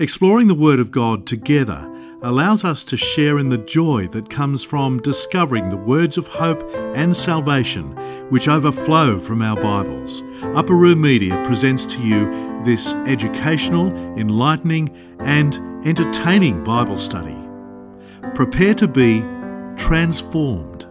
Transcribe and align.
Exploring 0.00 0.46
the 0.46 0.54
Word 0.54 0.80
of 0.80 0.90
God 0.90 1.26
together 1.26 1.86
allows 2.22 2.64
us 2.64 2.84
to 2.84 2.96
share 2.96 3.38
in 3.38 3.50
the 3.50 3.58
joy 3.58 4.08
that 4.12 4.30
comes 4.30 4.64
from 4.64 5.02
discovering 5.02 5.68
the 5.68 5.76
words 5.76 6.16
of 6.16 6.26
hope 6.26 6.62
and 6.96 7.14
salvation 7.14 7.90
which 8.30 8.48
overflow 8.48 9.18
from 9.18 9.42
our 9.42 9.60
Bibles. 9.60 10.22
Upper 10.54 10.74
Room 10.74 11.02
Media 11.02 11.42
presents 11.44 11.84
to 11.84 12.02
you 12.02 12.30
this 12.64 12.94
educational, 13.06 13.88
enlightening, 14.16 14.88
and 15.18 15.56
entertaining 15.86 16.64
Bible 16.64 16.96
study. 16.96 17.36
Prepare 18.34 18.72
to 18.76 18.88
be 18.88 19.20
transformed. 19.76 20.84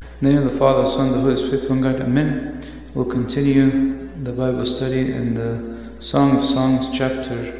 In 0.00 0.20
the 0.20 0.30
name 0.30 0.38
of 0.38 0.52
the 0.52 0.58
Father, 0.58 0.84
Son, 0.84 1.12
the 1.12 1.20
Holy 1.20 1.36
Spirit, 1.36 1.70
one 1.70 1.80
God, 1.80 2.00
Amen. 2.00 2.60
We'll 2.92 3.04
continue 3.04 4.08
the 4.20 4.32
Bible 4.32 4.66
study 4.66 5.12
in 5.12 5.34
the 5.34 5.74
uh, 5.74 5.75
Song 5.98 6.36
of 6.36 6.44
Songs, 6.44 6.90
chapter 6.96 7.52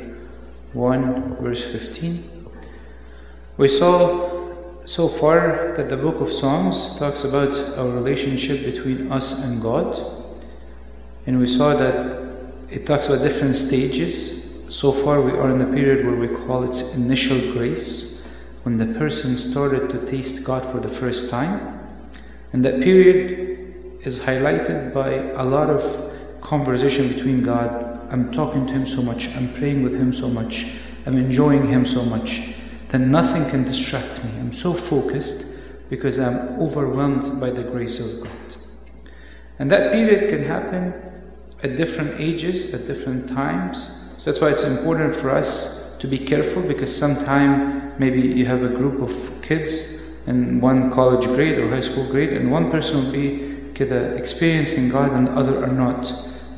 1, 0.75 1.37
verse 1.37 1.73
15. 1.73 2.47
We 3.57 3.67
saw 3.67 4.53
so 4.85 5.09
far 5.09 5.73
that 5.75 5.89
the 5.89 5.97
book 5.97 6.21
of 6.21 6.31
Songs 6.31 6.99
talks 6.99 7.25
about 7.25 7.59
our 7.79 7.89
relationship 7.89 8.63
between 8.75 9.11
us 9.11 9.49
and 9.49 9.63
God, 9.63 9.99
and 11.25 11.39
we 11.39 11.47
saw 11.47 11.75
that 11.77 12.35
it 12.69 12.87
talks 12.87 13.09
about 13.09 13.23
different 13.23 13.55
stages. 13.55 14.67
So 14.69 14.93
far, 14.93 15.23
we 15.23 15.33
are 15.33 15.51
in 15.51 15.59
the 15.59 15.75
period 15.75 16.05
where 16.05 16.17
we 16.17 16.29
call 16.29 16.63
it 16.65 16.77
initial 16.95 17.39
grace, 17.55 18.37
when 18.65 18.77
the 18.77 18.99
person 18.99 19.35
started 19.39 19.89
to 19.91 20.07
taste 20.07 20.47
God 20.47 20.63
for 20.63 20.79
the 20.79 20.91
first 20.91 21.31
time. 21.31 21.81
And 22.53 22.63
that 22.67 22.83
period 22.83 23.99
is 24.03 24.27
highlighted 24.27 24.93
by 24.93 25.15
a 25.41 25.43
lot 25.43 25.71
of 25.71 26.13
conversation 26.43 27.09
between 27.09 27.43
God 27.43 27.86
I'm 28.11 28.33
talking 28.33 28.67
to 28.67 28.73
Him 28.73 28.87
so 28.87 29.03
much, 29.03 29.35
I'm 29.37 29.53
praying 29.55 29.83
with 29.83 29.95
Him 29.95 30.13
so 30.13 30.29
much, 30.29 30.79
I'm 31.07 31.17
enjoying 31.17 31.69
Him 31.69 31.85
so 31.87 32.05
much, 32.05 32.55
that 32.89 32.99
nothing 33.01 33.49
can 33.51 33.65
distract 33.65 34.25
me. 34.25 34.31
I'm 34.41 34.53
so 34.53 34.73
focused 34.73 35.61
because 35.91 36.19
I'm 36.19 36.61
overwhelmed 36.61 37.41
by 37.41 37.51
the 37.51 37.63
grace 37.63 37.99
of 38.01 38.29
God. 38.29 38.57
And 39.59 39.71
that 39.71 39.93
period 39.93 40.31
can 40.31 40.45
happen 40.45 40.95
at 41.63 41.77
different 41.77 42.21
ages, 42.21 42.75
at 42.75 42.87
different 42.87 43.29
times. 43.29 44.15
So 44.19 44.31
that's 44.31 44.41
why 44.41 44.51
it's 44.51 44.65
important 44.79 45.15
for 45.15 45.31
us 45.31 45.97
to 45.99 46.07
be 46.07 46.19
careful 46.19 46.63
because 46.63 46.95
sometime 46.95 47.95
maybe 47.99 48.21
you 48.21 48.47
have 48.47 48.63
a 48.63 48.69
group 48.69 49.01
of 49.01 49.43
kids 49.43 50.21
in 50.27 50.61
one 50.61 50.91
college 50.91 51.27
grade 51.27 51.59
or 51.59 51.71
high 51.71 51.81
school 51.81 52.07
grade, 52.11 52.33
and 52.33 52.51
one 52.51 52.71
person 52.71 53.05
will 53.05 53.13
be 53.13 53.57
experiencing 53.75 54.91
God 54.91 55.13
and 55.13 55.29
the 55.29 55.33
other 55.33 55.65
are 55.65 55.73
not. 55.73 56.13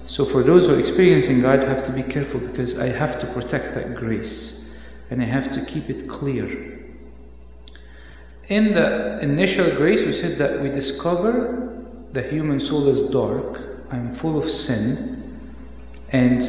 So 0.09 0.25
for 0.25 0.43
those 0.43 0.67
who 0.67 0.75
are 0.75 0.81
experiencing 0.81 1.43
God, 1.43 1.61
have 1.69 1.85
to 1.85 1.93
be 1.93 2.03
careful 2.03 2.41
because 2.41 2.81
I 2.81 2.87
have 2.87 3.19
to 3.19 3.27
protect 3.27 3.75
that 3.75 3.95
grace 3.95 4.83
and 5.11 5.21
I 5.21 5.27
have 5.27 5.51
to 5.51 5.65
keep 5.67 5.91
it 5.91 6.09
clear. 6.09 6.81
In 8.49 8.73
the 8.73 9.19
initial 9.21 9.67
grace, 9.77 10.07
we 10.07 10.13
said 10.13 10.39
that 10.39 10.63
we 10.63 10.71
discover 10.71 11.85
the 12.13 12.23
human 12.23 12.59
soul 12.59 12.89
is 12.89 13.11
dark. 13.11 13.61
I'm 13.91 14.15
full 14.15 14.39
of 14.39 14.49
sin, 14.49 15.41
and 16.11 16.41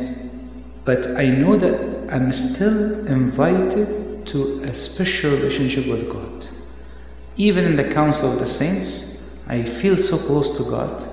but 0.85 1.05
I 1.17 1.25
know 1.25 1.57
that 1.57 2.13
I'm 2.13 2.31
still 2.31 3.05
invited 3.07 4.25
to 4.27 4.61
a 4.63 4.73
special 4.73 5.31
relationship 5.31 5.85
with 5.87 6.09
God. 6.09 6.47
Even 7.35 7.65
in 7.65 7.75
the 7.75 7.91
council 7.91 8.31
of 8.31 8.39
the 8.39 8.47
saints, 8.47 9.45
I 9.49 9.63
feel 9.63 9.97
so 9.97 10.15
close 10.27 10.57
to 10.57 10.69
God, 10.69 11.05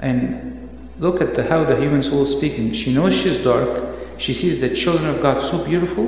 and 0.00 0.63
Look 0.98 1.20
at 1.20 1.34
the, 1.34 1.44
how 1.44 1.64
the 1.64 1.76
human 1.76 2.02
soul 2.02 2.22
is 2.22 2.36
speaking. 2.36 2.72
She 2.72 2.94
knows 2.94 3.20
she's 3.20 3.42
dark. 3.42 3.94
She 4.18 4.32
sees 4.32 4.60
the 4.60 4.74
children 4.74 5.12
of 5.12 5.20
God 5.20 5.42
so 5.42 5.66
beautiful, 5.66 6.06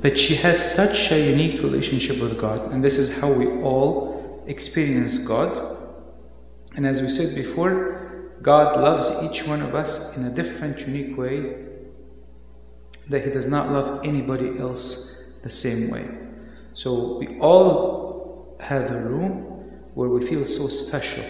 but 0.00 0.18
she 0.18 0.36
has 0.36 0.74
such 0.74 1.12
a 1.12 1.30
unique 1.30 1.62
relationship 1.62 2.20
with 2.20 2.40
God. 2.40 2.72
And 2.72 2.82
this 2.82 2.98
is 2.98 3.20
how 3.20 3.32
we 3.32 3.46
all 3.62 4.42
experience 4.46 5.26
God. 5.26 5.76
And 6.76 6.86
as 6.86 7.02
we 7.02 7.08
said 7.08 7.34
before, 7.34 8.30
God 8.42 8.80
loves 8.80 9.22
each 9.22 9.46
one 9.46 9.62
of 9.62 9.74
us 9.74 10.18
in 10.18 10.26
a 10.26 10.34
different, 10.34 10.86
unique 10.86 11.16
way 11.16 11.56
that 13.08 13.24
He 13.24 13.30
does 13.30 13.46
not 13.46 13.70
love 13.70 14.04
anybody 14.04 14.58
else 14.58 15.38
the 15.42 15.50
same 15.50 15.90
way. 15.90 16.04
So 16.72 17.18
we 17.18 17.38
all 17.38 18.56
have 18.60 18.90
a 18.90 18.98
room 18.98 19.42
where 19.94 20.08
we 20.08 20.26
feel 20.26 20.44
so 20.46 20.66
special. 20.66 21.24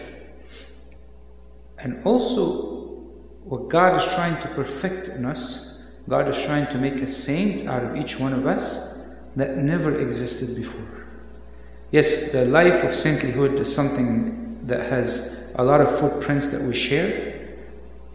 And 1.78 2.04
also, 2.04 2.83
what 3.44 3.68
God 3.68 3.96
is 3.96 4.14
trying 4.14 4.40
to 4.42 4.48
perfect 4.48 5.08
in 5.08 5.24
us, 5.24 6.00
God 6.08 6.28
is 6.28 6.42
trying 6.44 6.66
to 6.66 6.78
make 6.78 6.94
a 6.96 7.08
saint 7.08 7.66
out 7.66 7.84
of 7.84 7.96
each 7.96 8.18
one 8.18 8.32
of 8.32 8.46
us 8.46 9.14
that 9.36 9.56
never 9.58 9.98
existed 9.98 10.56
before. 10.60 11.06
Yes, 11.90 12.32
the 12.32 12.46
life 12.46 12.82
of 12.82 12.90
saintlyhood 12.90 13.58
is 13.58 13.74
something 13.74 14.66
that 14.66 14.90
has 14.90 15.54
a 15.56 15.64
lot 15.64 15.80
of 15.80 15.98
footprints 15.98 16.48
that 16.48 16.66
we 16.66 16.74
share, 16.74 17.56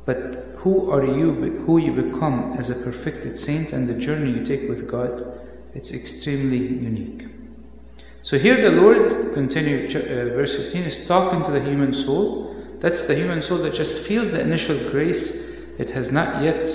but 0.06 0.40
who 0.58 0.92
are 0.92 1.06
you, 1.06 1.34
who 1.66 1.78
you 1.78 1.94
become 1.94 2.54
as 2.58 2.70
a 2.70 2.84
perfected 2.84 3.38
saint 3.38 3.72
and 3.72 3.88
the 3.88 3.94
journey 3.94 4.32
you 4.32 4.44
take 4.44 4.68
with 4.68 4.90
God, 4.90 5.40
it's 5.74 5.94
extremely 5.94 6.58
unique. 6.58 7.28
So 8.22 8.38
here 8.38 8.62
the 8.62 8.72
Lord, 8.72 9.34
continue 9.34 9.86
uh, 9.86 10.36
verse 10.36 10.56
15, 10.56 10.84
is 10.84 11.08
talking 11.08 11.44
to 11.44 11.52
the 11.52 11.62
human 11.62 11.94
soul 11.94 12.49
that's 12.80 13.08
the 13.08 13.16
human 13.16 13.42
soul 13.42 13.58
that 13.60 13.74
just 13.74 14.08
feels 14.08 14.32
the 14.32 14.42
initial 14.42 14.78
grace. 14.90 15.70
It 15.78 15.92
has 15.92 16.12
not 16.12 16.42
yet, 16.42 16.70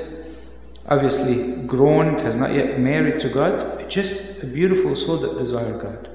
obviously, 0.87 1.63
grown, 1.67 2.17
it 2.17 2.21
has 2.23 2.37
not 2.37 2.53
yet 2.53 2.79
married 2.79 3.21
to 3.21 3.29
God. 3.29 3.81
It's 3.81 3.95
just 3.95 4.43
a 4.43 4.47
beautiful 4.47 4.95
soul 4.95 5.17
that 5.19 5.39
desires 5.39 5.83
God. 5.83 6.09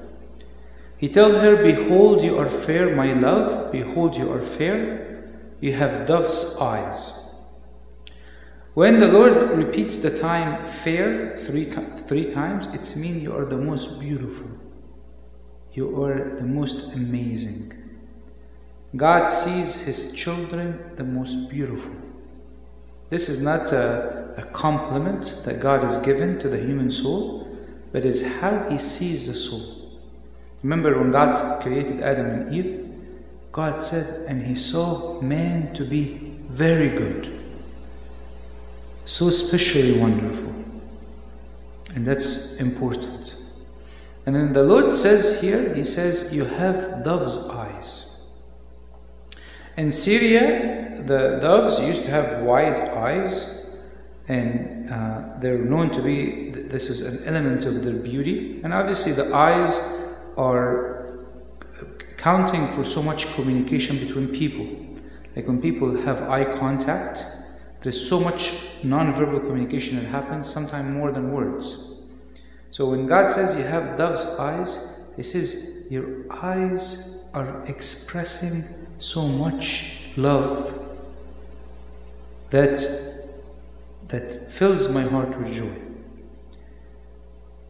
He 0.96 1.08
tells 1.08 1.36
her, 1.36 1.62
Behold, 1.62 2.22
you 2.22 2.38
are 2.38 2.50
fair, 2.50 2.94
my 2.94 3.12
love. 3.12 3.72
Behold, 3.72 4.16
you 4.16 4.30
are 4.30 4.42
fair. 4.42 5.30
You 5.60 5.72
have 5.72 6.06
dove's 6.06 6.58
eyes. 6.60 7.34
When 8.74 9.00
the 9.00 9.08
Lord 9.08 9.50
repeats 9.50 9.98
the 9.98 10.16
time 10.16 10.66
fair 10.66 11.36
three, 11.36 11.64
three 11.64 12.30
times, 12.30 12.66
it's 12.68 13.00
mean 13.00 13.20
you 13.20 13.36
are 13.36 13.44
the 13.44 13.56
most 13.56 13.98
beautiful. 13.98 14.46
You 15.72 16.02
are 16.02 16.36
the 16.36 16.44
most 16.44 16.94
amazing. 16.94 17.72
God 18.96 19.28
sees 19.28 19.86
His 19.86 20.14
children 20.14 20.96
the 20.96 21.04
most 21.04 21.50
beautiful. 21.50 21.92
This 23.08 23.28
is 23.28 23.42
not 23.42 23.72
a, 23.72 24.34
a 24.36 24.42
compliment 24.52 25.42
that 25.44 25.60
God 25.60 25.82
has 25.82 26.04
given 26.04 26.38
to 26.40 26.48
the 26.48 26.58
human 26.58 26.90
soul, 26.90 27.46
but 27.92 28.04
is 28.04 28.40
how 28.40 28.68
He 28.68 28.78
sees 28.78 29.26
the 29.26 29.34
soul. 29.34 29.98
Remember 30.62 30.98
when 30.98 31.10
God 31.10 31.62
created 31.62 32.00
Adam 32.02 32.26
and 32.26 32.54
Eve? 32.54 32.88
God 33.52 33.82
said, 33.82 34.28
and 34.28 34.42
He 34.42 34.54
saw 34.54 35.20
man 35.20 35.72
to 35.74 35.84
be 35.84 36.36
very 36.48 36.90
good, 36.90 37.40
so 39.04 39.30
specially 39.30 40.00
wonderful. 40.00 40.52
And 41.94 42.06
that's 42.06 42.60
important. 42.60 43.36
And 44.26 44.36
then 44.36 44.52
the 44.52 44.62
Lord 44.62 44.94
says 44.94 45.40
here, 45.40 45.74
He 45.74 45.82
says, 45.82 46.34
You 46.34 46.44
have 46.44 47.02
dove's 47.02 47.48
eyes. 47.48 47.69
In 49.80 49.90
Syria, 49.90 51.02
the 51.06 51.38
doves 51.40 51.80
used 51.80 52.04
to 52.04 52.10
have 52.10 52.42
wide 52.42 52.90
eyes, 52.90 53.80
and 54.28 54.90
uh, 54.90 55.22
they're 55.38 55.64
known 55.72 55.88
to 55.92 56.02
be, 56.02 56.50
this 56.50 56.90
is 56.90 56.98
an 57.26 57.34
element 57.34 57.64
of 57.64 57.82
their 57.82 57.94
beauty. 57.94 58.60
And 58.62 58.74
obviously, 58.74 59.12
the 59.12 59.34
eyes 59.34 59.74
are 60.36 61.24
counting 62.18 62.68
for 62.68 62.84
so 62.84 63.02
much 63.02 63.34
communication 63.34 63.96
between 63.96 64.28
people. 64.28 64.66
Like 65.34 65.48
when 65.48 65.62
people 65.62 65.96
have 66.02 66.28
eye 66.28 66.58
contact, 66.58 67.24
there's 67.80 68.06
so 68.06 68.20
much 68.20 68.84
non-verbal 68.84 69.40
communication 69.48 69.96
that 69.96 70.04
happens, 70.04 70.46
sometimes 70.46 70.90
more 70.90 71.10
than 71.10 71.32
words. 71.32 72.02
So 72.70 72.90
when 72.90 73.06
God 73.06 73.30
says 73.30 73.56
you 73.56 73.64
have 73.64 73.96
dove's 73.96 74.38
eyes, 74.38 75.10
He 75.16 75.22
says 75.22 75.86
your 75.90 76.30
eyes 76.30 77.24
are 77.32 77.64
expressing 77.64 78.80
so 79.00 79.26
much 79.26 80.10
love 80.16 80.76
that 82.50 82.78
that 84.08 84.34
fills 84.34 84.92
my 84.94 85.02
heart 85.02 85.36
with 85.38 85.52
joy. 85.52 85.72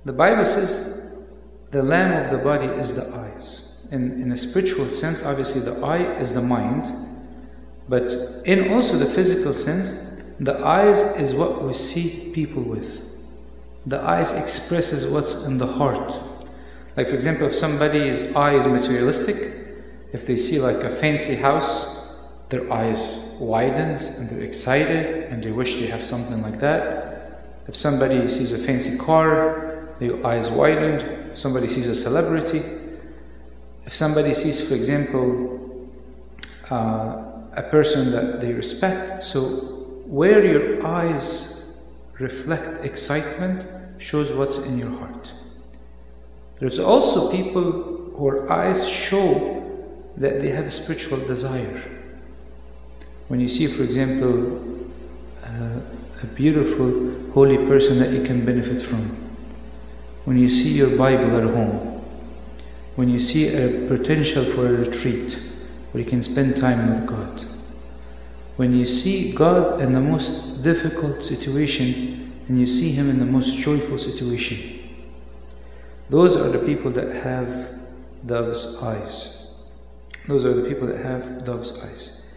The 0.05 0.13
Bible 0.13 0.45
says 0.45 1.23
the 1.71 1.83
lamb 1.83 2.25
of 2.25 2.31
the 2.31 2.39
body 2.39 2.67
is 2.67 2.97
the 2.97 3.19
eyes. 3.19 3.89
In, 3.93 4.23
in 4.23 4.33
a 4.33 4.37
spiritual 4.37 4.87
sense, 4.87 5.25
obviously 5.25 5.71
the 5.71 5.87
eye 5.87 6.19
is 6.19 6.35
the 6.35 6.41
mind, 6.41 6.87
but 7.89 8.13
in 8.47 8.73
also 8.73 8.97
the 8.97 9.05
physical 9.05 9.53
sense, 9.53 10.25
the 10.41 10.65
eyes 10.65 11.17
is 11.19 11.35
what 11.35 11.63
we 11.63 11.75
see 11.75 12.33
people 12.35 12.63
with. 12.63 13.07
The 13.85 14.01
eyes 14.01 14.33
expresses 14.33 15.13
what's 15.13 15.47
in 15.47 15.59
the 15.59 15.67
heart. 15.67 16.19
Like 16.97 17.09
for 17.09 17.15
example, 17.15 17.47
if 17.47 17.55
somebody's 17.55 18.35
eye 18.35 18.55
is 18.55 18.67
materialistic, 18.67 19.60
if 20.13 20.27
they 20.27 20.37
see 20.37 20.61
like 20.61 20.83
a 20.85 20.91
fancy 20.91 21.37
house, 21.37 22.29
their 22.49 22.71
eyes 22.73 23.37
widens 23.41 24.19
and 24.19 24.29
they're 24.29 24.45
excited 24.45 25.31
and 25.31 25.43
they 25.43 25.53
wish 25.53 25.81
they 25.81 25.87
have 25.87 26.05
something 26.05 26.43
like 26.43 26.59
that. 26.61 27.45
If 27.69 27.77
somebody 27.77 28.27
sees 28.29 28.53
a 28.53 28.67
fancy 28.67 28.99
car, 28.99 29.95
their 30.01 30.27
eyes 30.27 30.51
widened. 30.51 31.03
If 31.31 31.39
somebody 31.39 31.69
sees 31.69 31.87
a 31.87 31.95
celebrity, 31.95 32.63
if 33.87 33.95
somebody 33.95 34.35
sees, 34.35 34.69
for 34.69 34.75
example, 34.75 35.89
uh, 36.71 37.23
a 37.53 37.63
person 37.71 38.11
that 38.13 38.41
they 38.41 38.53
respect, 38.53 39.23
so 39.23 39.41
where 40.07 40.45
your 40.45 40.85
eyes 40.87 41.89
reflect 42.19 42.85
excitement 42.85 43.67
shows 43.99 44.33
what's 44.33 44.69
in 44.69 44.79
your 44.79 44.91
heart. 44.91 45.33
There's 46.59 46.79
also 46.79 47.31
people 47.31 48.13
whose 48.17 48.51
eyes 48.51 48.89
show 48.89 49.60
that 50.21 50.41
they 50.41 50.51
have 50.51 50.67
a 50.67 50.71
spiritual 50.71 51.19
desire. 51.27 51.83
When 53.29 53.41
you 53.41 53.49
see, 53.49 53.67
for 53.67 53.83
example, 53.83 54.87
uh, 55.43 55.81
a 56.23 56.27
beautiful, 56.27 57.33
holy 57.33 57.57
person 57.57 57.99
that 58.01 58.11
you 58.11 58.23
can 58.23 58.45
benefit 58.45 58.83
from, 58.83 59.17
when 60.27 60.37
you 60.37 60.51
see 60.51 60.77
your 60.77 60.97
Bible 60.97 61.37
at 61.39 61.45
home, 61.45 62.03
when 62.97 63.09
you 63.09 63.19
see 63.19 63.49
a 63.49 63.89
potential 63.89 64.45
for 64.45 64.67
a 64.67 64.73
retreat 64.73 65.41
where 65.91 66.05
you 66.05 66.09
can 66.09 66.21
spend 66.21 66.55
time 66.55 66.91
with 66.91 67.07
God, 67.07 67.43
when 68.57 68.75
you 68.75 68.85
see 68.85 69.33
God 69.33 69.81
in 69.81 69.95
the 69.95 70.03
most 70.03 70.63
difficult 70.63 71.25
situation 71.25 72.35
and 72.47 72.61
you 72.61 72.67
see 72.67 72.93
Him 72.93 73.09
in 73.09 73.19
the 73.19 73.25
most 73.25 73.57
joyful 73.57 73.97
situation, 73.97 74.91
those 76.11 76.37
are 76.37 76.51
the 76.51 76.67
people 76.67 76.91
that 76.91 77.25
have 77.25 77.81
dove's 78.27 78.83
eyes. 78.83 79.40
Those 80.29 80.45
are 80.45 80.55
the 80.55 80.69
people 80.69 80.87
that 80.89 80.99
have 80.99 81.45
dove's 81.45 81.85
eyes. 81.85 82.31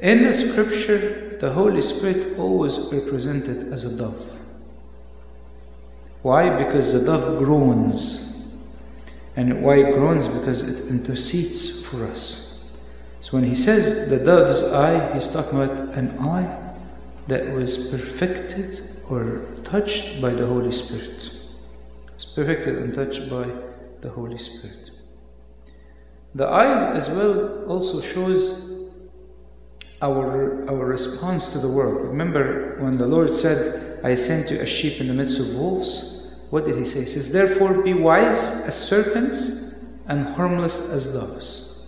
In 0.00 0.22
the 0.22 0.32
scripture, 0.32 1.38
the 1.38 1.52
Holy 1.52 1.80
Spirit 1.80 2.38
always 2.38 2.92
represented 2.92 3.72
as 3.72 3.84
a 3.84 3.98
dove. 3.98 4.38
Why? 6.22 6.62
Because 6.62 6.92
the 6.92 7.06
dove 7.06 7.38
groans. 7.38 8.56
And 9.36 9.62
why 9.62 9.76
it 9.76 9.94
groans? 9.94 10.26
Because 10.28 10.86
it 10.86 10.90
intercedes 10.90 11.86
for 11.86 12.04
us. 12.06 12.76
So 13.20 13.36
when 13.36 13.44
he 13.44 13.54
says 13.54 14.10
the 14.10 14.24
dove's 14.24 14.62
eye, 14.72 15.14
he's 15.14 15.32
talking 15.32 15.60
about 15.60 15.94
an 15.94 16.18
eye 16.18 16.74
that 17.28 17.52
was 17.52 17.90
perfected 17.90 18.80
or 19.10 19.42
touched 19.64 20.22
by 20.22 20.30
the 20.30 20.46
Holy 20.46 20.72
Spirit. 20.72 21.30
It's 22.14 22.24
perfected 22.24 22.78
and 22.78 22.94
touched 22.94 23.30
by 23.30 23.48
the 24.00 24.10
Holy 24.10 24.38
Spirit. 24.38 24.87
The 26.34 26.46
eyes 26.46 26.82
as 26.82 27.08
well 27.10 27.64
also 27.64 28.00
shows 28.00 28.90
our, 30.00 30.68
our 30.68 30.84
response 30.86 31.52
to 31.52 31.58
the 31.58 31.68
world. 31.68 32.08
Remember 32.08 32.76
when 32.80 32.98
the 32.98 33.06
Lord 33.06 33.32
said, 33.32 34.00
I 34.04 34.14
sent 34.14 34.50
you 34.50 34.60
a 34.60 34.66
sheep 34.66 35.00
in 35.00 35.08
the 35.08 35.14
midst 35.14 35.40
of 35.40 35.54
wolves? 35.54 36.46
What 36.50 36.64
did 36.64 36.76
he 36.76 36.84
say? 36.84 37.00
He 37.00 37.06
says, 37.06 37.32
Therefore 37.32 37.82
be 37.82 37.94
wise 37.94 38.66
as 38.66 38.88
serpents 38.88 39.86
and 40.06 40.24
harmless 40.24 40.92
as 40.92 41.14
doves. 41.14 41.86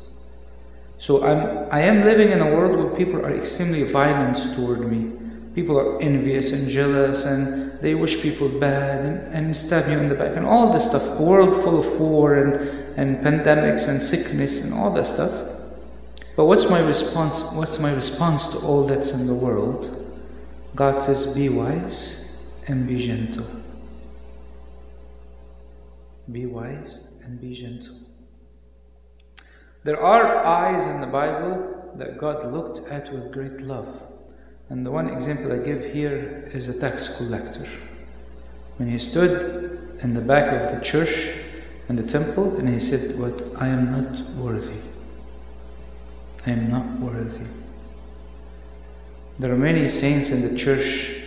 So 0.99 1.25
I'm, 1.25 1.73
I 1.73 1.81
am 1.81 2.05
living 2.05 2.31
in 2.31 2.41
a 2.41 2.47
world 2.47 2.79
where 2.79 2.97
people 2.97 3.25
are 3.25 3.35
extremely 3.35 3.85
violent 3.85 4.37
toward 4.55 4.81
me. 4.81 5.13
People 5.55 5.79
are 5.79 6.01
envious 6.03 6.53
and 6.53 6.71
jealous 6.71 7.25
and 7.25 7.70
they 7.81 7.95
wish 7.95 8.23
people 8.23 8.49
bad 8.49 9.05
and, 9.05 9.35
and 9.35 9.57
stab 9.57 9.91
you 9.91 9.99
in 9.99 10.09
the 10.09 10.15
back 10.15 10.37
and 10.37 10.47
all 10.47 10.73
this 10.73 10.91
stuff. 10.91 11.19
A 11.19 11.23
world 11.23 11.55
full 11.55 11.79
of 11.79 12.01
war 12.01 12.35
and, 12.35 12.55
and 12.99 13.25
pandemics 13.25 13.89
and 13.89 14.01
sickness 14.01 14.71
and 14.71 14.79
all 14.79 14.93
that 14.93 15.07
stuff. 15.07 15.51
But 16.37 16.47
what's 16.47 16.71
my 16.71 16.81
response? 16.81 17.55
What's 17.55 17.83
my 17.83 17.93
response 17.95 18.53
to 18.53 18.67
all 18.67 18.85
that's 18.85 19.21
in 19.21 19.27
the 19.27 19.35
world? 19.35 19.97
God 20.75 21.03
says, 21.03 21.35
Be 21.35 21.49
wise 21.49 22.51
and 22.67 22.87
be 22.87 22.99
gentle. 22.99 23.47
Be 26.31 26.47
wise 26.47 27.21
and 27.25 27.41
be 27.41 27.55
gentle. 27.55 27.97
There 29.83 30.01
are 30.01 30.45
eyes 30.45 30.87
in 30.87 31.01
the 31.01 31.07
Bible 31.07 31.93
that 31.97 32.19
God 32.19 32.53
looked 32.53 32.81
at 32.91 33.11
with 33.11 33.33
great 33.33 33.61
love. 33.61 34.10
And 34.71 34.87
the 34.87 34.91
one 34.91 35.09
example 35.09 35.53
I 35.53 35.59
give 35.59 35.93
here 35.93 36.49
is 36.55 36.69
a 36.69 36.81
tax 36.81 37.19
collector. 37.19 37.67
When 38.77 38.89
he 38.89 39.01
stood 39.01 39.99
in 40.01 40.15
the 40.15 40.21
back 40.21 40.53
of 40.53 40.75
the 40.75 40.83
church 40.83 41.39
and 41.89 41.99
the 41.99 42.05
temple 42.05 42.57
and 42.57 42.69
he 42.69 42.79
said, 42.79 43.19
What 43.19 43.61
I 43.61 43.67
am 43.67 43.91
not 43.91 44.21
worthy. 44.37 44.79
I 46.47 46.53
am 46.53 46.71
not 46.71 47.01
worthy. 47.01 47.45
There 49.41 49.53
are 49.53 49.57
many 49.57 49.89
saints 49.89 50.31
in 50.31 50.53
the 50.53 50.57
church 50.57 51.25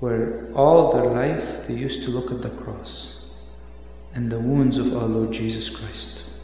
where 0.00 0.52
all 0.54 0.92
their 0.92 1.06
life 1.06 1.66
they 1.66 1.74
used 1.74 2.04
to 2.04 2.10
look 2.10 2.30
at 2.30 2.42
the 2.42 2.50
cross 2.50 3.34
and 4.14 4.30
the 4.30 4.38
wounds 4.38 4.76
of 4.76 4.94
our 4.94 5.06
Lord 5.06 5.32
Jesus 5.32 5.74
Christ 5.74 6.38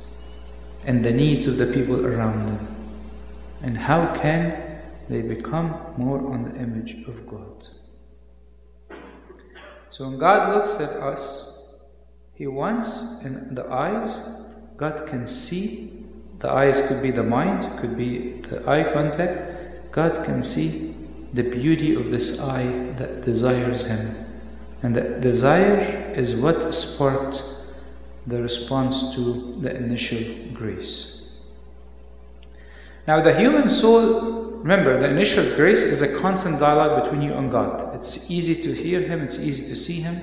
and 0.87 1.05
the 1.05 1.13
needs 1.13 1.47
of 1.47 1.59
the 1.59 1.73
people 1.73 2.07
around 2.07 2.47
them. 2.47 2.77
And 3.63 3.77
how 3.77 4.15
can 4.15 4.74
they 5.09 5.23
become 5.23 5.95
more 5.97 6.33
on 6.33 6.45
the 6.45 6.59
image 6.59 7.07
of 7.07 7.27
God. 7.27 7.69
So 9.91 10.09
when 10.09 10.19
God 10.19 10.55
looks 10.55 10.81
at 10.81 11.03
us, 11.03 11.81
He 12.35 12.47
wants 12.47 13.25
in 13.25 13.55
the 13.55 13.71
eyes, 13.71 14.57
God 14.77 15.07
can 15.07 15.27
see. 15.27 15.91
The 16.41 16.51
eyes 16.51 16.89
could 16.89 17.03
be 17.03 17.11
the 17.11 17.23
mind, 17.23 17.63
could 17.79 17.97
be 17.97 18.41
the 18.41 18.69
eye 18.69 18.93
contact. 18.93 19.93
God 19.93 20.25
can 20.25 20.43
see 20.43 20.95
the 21.33 21.45
beauty 21.45 21.95
of 21.95 22.11
this 22.11 22.43
eye 22.43 22.93
that 22.97 23.23
desires 23.23 23.87
Him. 23.87 24.17
And 24.83 24.95
that 24.97 25.21
desire 25.21 26.13
is 26.15 26.41
what 26.41 26.75
sparked 26.75 27.43
the 28.27 28.43
response 28.43 29.15
to 29.15 29.53
the 29.53 29.75
initial 29.77 30.53
grace. 30.53 31.37
Now, 33.07 33.21
the 33.21 33.35
human 33.35 33.69
soul 33.69 34.44
Remember, 34.65 34.99
the 34.99 35.11
initial 35.11 35.45
grace 35.57 35.85
is 35.85 36.01
a 36.01 36.19
constant 36.23 36.59
dialogue 36.59 37.05
between 37.05 37.21
you 37.21 37.35
and 37.35 37.51
God. 37.51 37.95
It's 37.95 38.31
easy 38.31 38.55
to 38.63 38.73
hear 38.73 39.03
Him, 39.03 39.21
it's 39.21 39.39
easy 39.39 39.69
to 39.69 39.77
see 39.77 40.01
Him. 40.01 40.23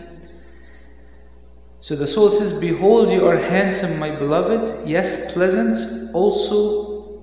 So 1.79 1.95
the 1.95 2.07
soul 2.07 2.31
says, 2.31 2.59
Behold, 2.59 3.11
you 3.11 3.27
are 3.27 3.37
handsome, 3.37 3.99
my 3.99 4.09
beloved, 4.09 4.87
yes, 4.87 5.35
pleasant, 5.35 5.77
also 6.15 7.21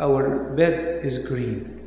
our 0.00 0.54
bed 0.54 1.04
is 1.04 1.26
green. 1.26 1.78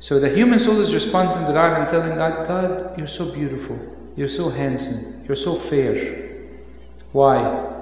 So 0.00 0.18
the 0.18 0.28
human 0.28 0.58
soul 0.58 0.80
is 0.80 0.92
responding 0.92 1.46
to 1.46 1.52
God 1.52 1.78
and 1.78 1.88
telling 1.88 2.16
God, 2.16 2.48
God, 2.48 2.98
you're 2.98 3.06
so 3.06 3.32
beautiful, 3.32 3.78
you're 4.16 4.28
so 4.28 4.48
handsome, 4.50 5.24
you're 5.24 5.36
so 5.36 5.54
fair. 5.54 6.48
Why? 7.12 7.76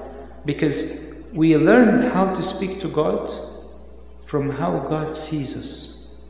Because 0.45 1.27
we 1.33 1.57
learn 1.57 2.03
how 2.11 2.35
to 2.35 2.43
speak 2.43 2.81
to 2.81 2.89
God 2.89 3.31
from 4.31 4.49
how 4.49 4.79
God 4.79 5.17
sees 5.17 5.57
us. 5.57 6.23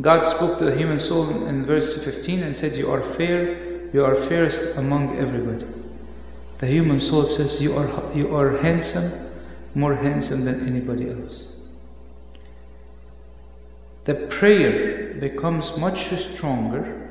God 0.00 0.22
spoke 0.26 0.56
to 0.56 0.64
the 0.64 0.74
human 0.74 0.98
soul 0.98 1.44
in 1.46 1.66
verse 1.66 2.02
15 2.02 2.44
and 2.44 2.56
said, 2.56 2.78
You 2.78 2.90
are 2.90 3.02
fair, 3.02 3.90
you 3.92 4.02
are 4.02 4.16
fairest 4.16 4.78
among 4.78 5.18
everybody. 5.18 5.66
The 6.60 6.66
human 6.66 6.98
soul 6.98 7.24
says, 7.24 7.62
You 7.62 7.74
are, 7.74 8.16
you 8.16 8.34
are 8.34 8.56
handsome, 8.56 9.30
more 9.74 9.94
handsome 9.94 10.46
than 10.46 10.66
anybody 10.66 11.10
else. 11.10 11.68
The 14.04 14.14
prayer 14.14 15.12
becomes 15.20 15.76
much 15.76 15.98
stronger 15.98 17.06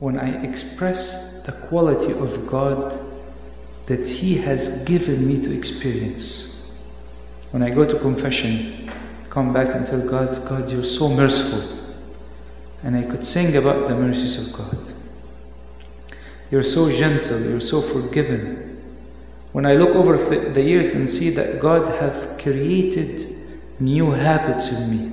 when 0.00 0.18
I 0.18 0.44
express 0.44 1.44
the 1.44 1.52
quality 1.52 2.12
of 2.12 2.46
God 2.46 3.00
that 3.84 4.06
He 4.06 4.36
has 4.36 4.84
given 4.84 5.26
me 5.26 5.42
to 5.44 5.56
experience. 5.56 6.78
When 7.52 7.62
I 7.62 7.70
go 7.70 7.86
to 7.86 7.98
confession, 7.98 8.85
come 9.36 9.52
back 9.52 9.74
and 9.74 9.86
tell 9.86 10.00
God, 10.08 10.34
God, 10.48 10.70
you're 10.70 10.82
so 10.82 11.10
merciful. 11.10 11.94
And 12.82 12.96
I 12.96 13.02
could 13.02 13.22
sing 13.22 13.54
about 13.54 13.86
the 13.86 13.94
mercies 13.94 14.34
of 14.40 14.58
God. 14.58 14.94
You're 16.50 16.62
so 16.62 16.90
gentle, 16.90 17.42
you're 17.42 17.60
so 17.60 17.82
forgiving. 17.82 18.80
When 19.52 19.66
I 19.66 19.74
look 19.74 19.94
over 19.94 20.16
th- 20.16 20.54
the 20.54 20.62
years 20.62 20.94
and 20.94 21.06
see 21.06 21.28
that 21.36 21.60
God 21.60 21.82
have 22.00 22.38
created 22.38 23.26
new 23.78 24.12
habits 24.12 24.72
in 24.72 24.96
me, 24.96 25.12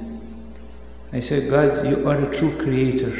I 1.11 1.19
say, 1.19 1.49
God, 1.49 1.85
you 1.85 2.07
are 2.07 2.23
a 2.23 2.33
true 2.33 2.57
creator. 2.63 3.11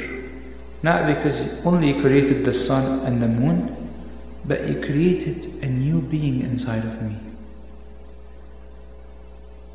Not 0.84 1.14
because 1.14 1.66
only 1.66 1.96
you 1.96 2.02
created 2.02 2.46
the 2.46 2.54
sun 2.54 3.06
and 3.06 3.22
the 3.22 3.28
moon, 3.28 3.76
but 4.46 4.70
you 4.70 4.80
created 4.80 5.62
a 5.62 5.68
new 5.68 6.00
being 6.00 6.40
inside 6.40 6.86
of 6.86 7.02
me. 7.02 7.33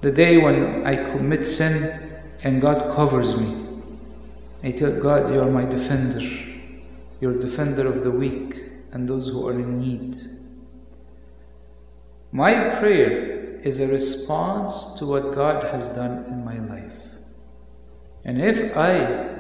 The 0.00 0.12
day 0.12 0.38
when 0.38 0.86
I 0.86 0.94
commit 1.10 1.44
sin 1.44 2.20
and 2.44 2.60
God 2.60 2.94
covers 2.94 3.40
me, 3.40 3.66
I 4.62 4.70
tell 4.70 4.92
God, 5.00 5.34
You 5.34 5.40
are 5.40 5.50
my 5.50 5.64
defender. 5.64 6.20
You're 7.20 7.38
defender 7.40 7.86
of 7.86 8.04
the 8.04 8.12
weak 8.12 8.62
and 8.92 9.08
those 9.08 9.28
who 9.28 9.48
are 9.48 9.52
in 9.52 9.80
need. 9.80 10.16
My 12.30 12.76
prayer 12.78 13.58
is 13.64 13.80
a 13.80 13.92
response 13.92 14.94
to 14.94 15.06
what 15.06 15.34
God 15.34 15.64
has 15.64 15.88
done 15.96 16.26
in 16.26 16.44
my 16.44 16.58
life. 16.58 17.06
And 18.24 18.40
if 18.40 18.76
I 18.76 19.36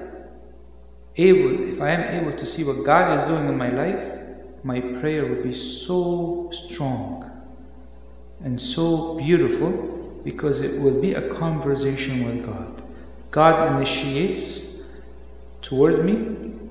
able, 1.16 1.68
if 1.68 1.80
I 1.80 1.90
am 1.90 2.24
able 2.24 2.36
to 2.36 2.46
see 2.46 2.64
what 2.64 2.84
God 2.84 3.14
is 3.14 3.24
doing 3.24 3.46
in 3.46 3.56
my 3.56 3.68
life, 3.68 4.18
my 4.64 4.80
prayer 4.80 5.24
will 5.26 5.42
be 5.42 5.54
so 5.54 6.48
strong 6.52 7.30
and 8.40 8.60
so 8.60 9.16
beautiful 9.18 9.97
because 10.24 10.60
it 10.60 10.80
will 10.80 11.00
be 11.00 11.14
a 11.14 11.34
conversation 11.34 12.24
with 12.24 12.46
God. 12.46 12.82
God 13.30 13.76
initiates 13.76 15.02
toward 15.62 16.04
me 16.04 16.14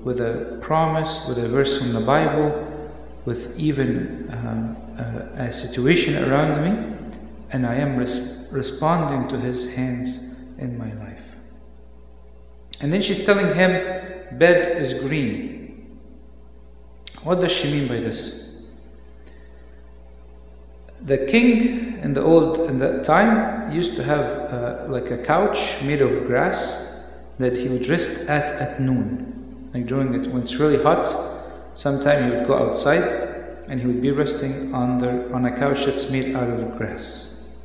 with 0.02 0.20
a 0.20 0.58
promise, 0.60 1.28
with 1.28 1.44
a 1.44 1.48
verse 1.48 1.82
from 1.82 2.00
the 2.00 2.06
Bible, 2.06 2.64
with 3.24 3.58
even 3.58 4.28
um, 4.32 4.76
a, 4.98 5.44
a, 5.44 5.52
situation 5.52 6.24
around 6.24 6.64
me, 6.64 6.96
and 7.50 7.66
I 7.66 7.74
am 7.74 7.96
res- 7.96 8.50
responding 8.52 9.28
to 9.28 9.38
His 9.38 9.76
hands 9.76 10.44
in 10.58 10.78
my 10.78 10.92
life. 10.94 11.36
And 12.80 12.92
then 12.92 13.00
she's 13.00 13.24
telling 13.24 13.54
him, 13.54 14.38
bed 14.38 14.80
is 14.80 15.02
green. 15.02 15.98
What 17.22 17.40
does 17.40 17.52
she 17.52 17.72
mean 17.72 17.88
by 17.88 17.96
this? 17.96 18.70
The 21.02 21.26
king 21.26 21.87
in 22.02 22.14
the 22.14 22.22
old 22.22 22.70
in 22.70 22.78
that 22.78 23.04
time 23.04 23.70
used 23.70 23.96
to 23.96 24.02
have 24.02 24.24
uh, 24.52 24.86
like 24.88 25.10
a 25.10 25.18
couch 25.18 25.82
made 25.84 26.00
of 26.00 26.26
grass 26.26 27.14
that 27.38 27.56
he 27.56 27.68
would 27.68 27.88
rest 27.88 28.28
at 28.28 28.52
at 28.52 28.80
noon. 28.80 29.70
Like 29.74 29.86
during 29.86 30.14
it 30.14 30.30
when 30.30 30.42
it's 30.42 30.56
really 30.56 30.82
hot, 30.82 31.06
sometime 31.74 32.24
he 32.24 32.36
would 32.36 32.46
go 32.46 32.68
outside 32.68 33.04
and 33.68 33.80
he 33.80 33.86
would 33.86 34.00
be 34.00 34.10
resting 34.10 34.74
under 34.74 35.32
on 35.34 35.44
a 35.44 35.56
couch 35.56 35.84
that's 35.84 36.10
made 36.10 36.34
out 36.34 36.48
of 36.48 36.76
grass. 36.78 37.56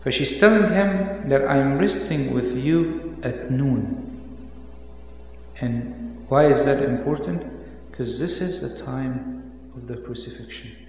For 0.00 0.12
she's 0.12 0.38
telling 0.38 0.72
him 0.72 1.28
that 1.28 1.48
I'm 1.48 1.78
resting 1.78 2.34
with 2.34 2.56
you 2.56 3.16
at 3.22 3.50
noon. 3.50 4.04
And 5.60 6.24
why 6.28 6.46
is 6.46 6.64
that 6.64 6.82
important? 6.82 7.42
Because 7.90 8.20
this 8.20 8.40
is 8.40 8.78
the 8.78 8.84
time 8.84 9.52
of 9.74 9.88
the 9.88 9.96
crucifixion. 9.96 10.87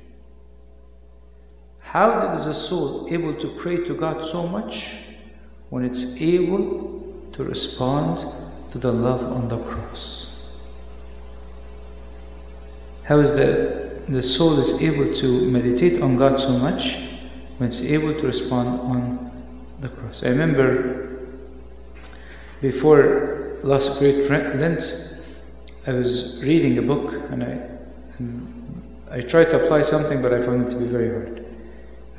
How 1.92 2.34
is 2.34 2.46
a 2.46 2.54
soul 2.54 3.08
able 3.10 3.34
to 3.34 3.48
pray 3.48 3.78
to 3.86 3.96
God 3.96 4.24
so 4.24 4.48
much 4.48 5.16
when 5.72 5.84
it's 5.84 6.22
able 6.22 7.28
to 7.32 7.44
respond 7.44 8.24
to 8.70 8.78
the 8.78 8.92
love 8.92 9.24
on 9.24 9.48
the 9.48 9.58
cross? 9.58 10.56
How 13.06 13.18
is 13.18 13.34
the, 13.34 14.04
the 14.08 14.22
soul 14.22 14.60
is 14.60 14.84
able 14.84 15.12
to 15.16 15.50
meditate 15.50 16.00
on 16.04 16.16
God 16.16 16.40
so 16.40 16.60
much 16.60 17.10
when 17.58 17.70
it's 17.70 17.90
able 17.90 18.14
to 18.14 18.28
respond 18.28 18.82
on 18.82 19.32
the 19.80 19.90
cross? 19.90 20.24
I 20.24 20.30
remember 20.30 21.18
before 22.62 23.58
last 23.64 23.98
great 23.98 24.30
Lent, 24.30 25.24
I 25.88 25.94
was 25.94 26.40
reading 26.46 26.78
a 26.78 26.84
book 26.84 27.14
and 27.32 27.44
I, 27.44 27.68
and 28.20 28.84
I 29.10 29.22
tried 29.22 29.46
to 29.46 29.64
apply 29.64 29.82
something, 29.82 30.22
but 30.22 30.32
I 30.32 30.44
found 30.44 30.68
it 30.68 30.70
to 30.70 30.76
be 30.76 30.86
very 30.86 31.10
hard. 31.10 31.39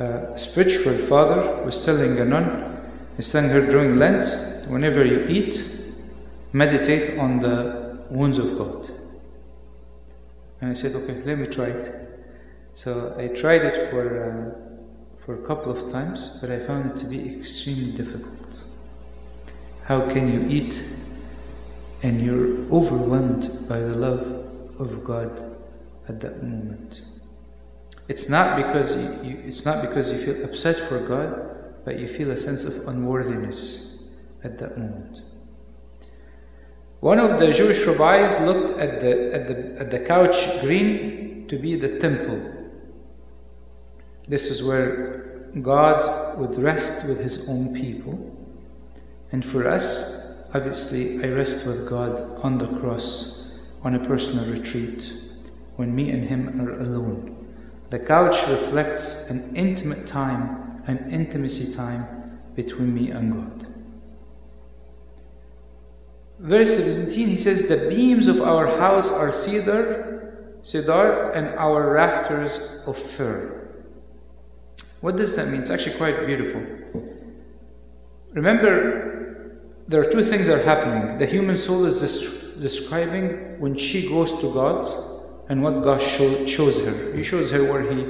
A 0.00 0.38
spiritual 0.38 0.94
father 0.94 1.62
was 1.62 1.84
telling 1.84 2.18
a 2.18 2.24
nun, 2.24 2.90
he's 3.16 3.30
telling 3.30 3.50
her 3.50 3.60
during 3.60 3.96
Lent, 3.96 4.24
whenever 4.66 5.04
you 5.04 5.26
eat, 5.28 5.62
meditate 6.54 7.18
on 7.18 7.40
the 7.40 7.98
wounds 8.08 8.38
of 8.38 8.56
God. 8.56 8.90
And 10.62 10.70
I 10.70 10.72
said, 10.72 10.94
okay, 11.02 11.22
let 11.24 11.38
me 11.38 11.46
try 11.48 11.66
it. 11.66 11.92
So 12.72 13.14
I 13.18 13.28
tried 13.28 13.62
it 13.62 13.90
for, 13.90 14.04
uh, 14.24 15.20
for 15.22 15.34
a 15.34 15.46
couple 15.46 15.70
of 15.70 15.92
times, 15.92 16.38
but 16.40 16.50
I 16.50 16.60
found 16.60 16.92
it 16.92 16.96
to 16.98 17.06
be 17.06 17.36
extremely 17.36 17.92
difficult. 17.92 18.64
How 19.84 20.08
can 20.08 20.32
you 20.32 20.48
eat 20.48 20.96
and 22.02 22.22
you're 22.22 22.56
overwhelmed 22.74 23.68
by 23.68 23.80
the 23.80 23.94
love 23.94 24.26
of 24.78 25.04
God 25.04 25.58
at 26.08 26.20
that 26.20 26.42
moment? 26.42 27.02
It's 28.10 28.28
not 28.28 28.56
because 28.56 28.90
you, 29.00 29.30
you, 29.30 29.42
it's 29.46 29.64
not 29.64 29.82
because 29.82 30.10
you 30.10 30.18
feel 30.18 30.44
upset 30.44 30.76
for 30.76 30.98
God, 30.98 31.84
but 31.84 31.96
you 31.96 32.08
feel 32.08 32.32
a 32.32 32.36
sense 32.36 32.64
of 32.64 32.88
unworthiness 32.88 34.02
at 34.42 34.58
that 34.58 34.76
moment. 34.76 35.22
One 36.98 37.20
of 37.20 37.38
the 37.38 37.52
Jewish 37.52 37.86
rabbis 37.86 38.40
looked 38.44 38.80
at 38.80 38.98
the, 38.98 39.32
at 39.32 39.46
the, 39.46 39.80
at 39.80 39.90
the 39.92 40.00
couch 40.00 40.60
green 40.60 41.46
to 41.46 41.56
be 41.56 41.76
the 41.76 42.00
temple. 42.00 42.40
This 44.26 44.50
is 44.50 44.64
where 44.64 45.48
God 45.62 46.36
would 46.36 46.58
rest 46.58 47.08
with 47.08 47.22
his 47.22 47.48
own 47.48 47.76
people. 47.76 48.36
And 49.30 49.44
for 49.44 49.68
us, 49.68 50.50
obviously, 50.52 51.24
I 51.24 51.32
rest 51.32 51.64
with 51.64 51.88
God 51.88 52.40
on 52.42 52.58
the 52.58 52.66
cross 52.80 53.56
on 53.84 53.94
a 53.94 54.00
personal 54.00 54.52
retreat 54.52 55.12
when 55.76 55.94
me 55.94 56.10
and 56.10 56.24
him 56.24 56.60
are 56.60 56.80
alone. 56.80 57.39
The 57.90 57.98
couch 57.98 58.36
reflects 58.48 59.30
an 59.30 59.56
intimate 59.56 60.06
time, 60.06 60.82
an 60.86 61.10
intimacy 61.10 61.76
time 61.76 62.38
between 62.54 62.94
me 62.94 63.10
and 63.10 63.32
God. 63.32 63.66
Verse 66.38 66.76
17, 66.78 67.26
he 67.26 67.36
says, 67.36 67.68
The 67.68 67.88
beams 67.90 68.28
of 68.28 68.40
our 68.40 68.78
house 68.78 69.12
are 69.12 69.32
cedar, 69.32 70.56
cedar, 70.62 71.32
and 71.32 71.48
our 71.58 71.92
rafters 71.92 72.82
of 72.86 72.96
fir. 72.96 73.68
What 75.00 75.16
does 75.16 75.34
that 75.36 75.48
mean? 75.48 75.60
It's 75.60 75.70
actually 75.70 75.96
quite 75.96 76.26
beautiful. 76.26 76.64
Remember, 78.32 79.58
there 79.88 80.00
are 80.00 80.10
two 80.10 80.22
things 80.22 80.46
that 80.46 80.60
are 80.60 80.62
happening. 80.62 81.18
The 81.18 81.26
human 81.26 81.56
soul 81.56 81.84
is 81.86 82.00
describing 82.60 83.58
when 83.58 83.76
she 83.76 84.08
goes 84.08 84.40
to 84.40 84.54
God 84.54 85.09
and 85.50 85.64
what 85.64 85.82
God 85.82 86.00
show, 86.00 86.46
shows 86.46 86.86
her. 86.86 87.12
He 87.12 87.24
shows 87.24 87.50
her 87.50 87.64
where 87.64 87.82
he, 87.82 88.02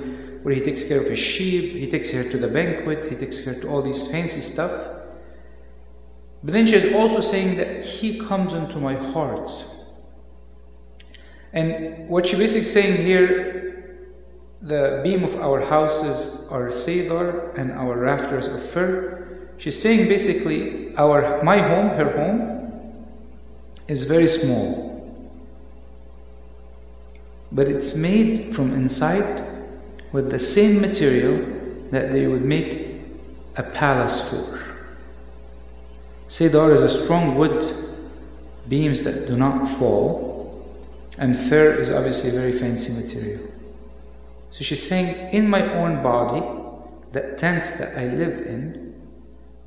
where 0.43 0.55
he 0.55 0.61
takes 0.61 0.87
care 0.87 1.01
of 1.01 1.09
his 1.09 1.19
sheep, 1.19 1.73
he 1.73 1.91
takes 1.91 2.13
her 2.13 2.23
to 2.23 2.37
the 2.37 2.49
banquet, 2.49 3.07
he 3.07 3.17
takes 3.17 3.45
her 3.47 3.55
to 3.63 3.69
all 3.69 3.81
these 3.81 4.13
fancy 4.13 4.43
stuff. 4.43 4.99
But 6.45 6.53
then 6.53 6.67
she 6.67 6.75
is 6.75 6.95
also 6.95 7.21
saying 7.21 7.57
that 7.57 7.85
He 7.85 8.19
comes 8.19 8.53
into 8.53 8.79
my 8.79 8.95
heart. 8.95 9.51
And 11.53 12.09
what 12.09 12.27
she 12.27 12.37
basically 12.37 12.63
saying 12.63 13.05
here, 13.05 14.07
the 14.63 15.01
beam 15.03 15.25
of 15.25 15.37
our 15.37 15.63
houses 15.63 16.47
are 16.53 16.71
cedar 16.71 17.51
and 17.57 17.73
our 17.73 17.97
rafters 17.97 18.49
of 18.49 18.63
fir. 18.63 19.49
She's 19.57 19.81
saying 19.81 20.09
basically, 20.09 20.95
our 20.97 21.43
my 21.43 21.59
home, 21.59 21.89
her 21.97 22.17
home, 22.17 23.07
is 23.89 24.05
very 24.05 24.29
small. 24.29 24.90
But 27.53 27.69
it's 27.69 28.01
made 28.01 28.55
from 28.55 28.75
inside 28.75 29.45
with 30.13 30.31
the 30.31 30.39
same 30.39 30.81
material 30.81 31.37
that 31.91 32.13
they 32.13 32.27
would 32.27 32.45
make 32.45 33.03
a 33.57 33.63
palace 33.63 34.31
for. 34.31 34.61
Cedar 36.29 36.73
is 36.73 36.81
a 36.81 36.89
strong 36.89 37.35
wood, 37.35 37.65
beams 38.69 39.03
that 39.03 39.27
do 39.27 39.37
not 39.37 39.67
fall, 39.67 40.65
and 41.19 41.37
fir 41.37 41.75
is 41.75 41.91
obviously 41.91 42.31
a 42.31 42.41
very 42.41 42.53
fancy 42.53 43.05
material. 43.05 43.51
So 44.51 44.63
she's 44.63 44.89
saying, 44.89 45.35
in 45.35 45.49
my 45.51 45.63
own 45.75 46.03
body, 46.03 46.43
that 47.13 47.39
tent 47.39 47.65
that 47.79 47.99
I 47.99 48.07
live 48.07 48.47
in, 48.47 48.95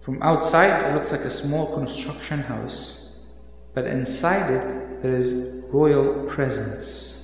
from 0.01 0.21
outside 0.21 0.89
it 0.89 0.93
looks 0.93 1.11
like 1.11 1.21
a 1.21 1.29
small 1.29 1.73
construction 1.73 2.39
house, 2.39 3.27
but 3.73 3.85
inside 3.85 4.51
it 4.51 5.01
there 5.01 5.13
is 5.13 5.65
royal 5.71 6.25
presence. 6.27 7.22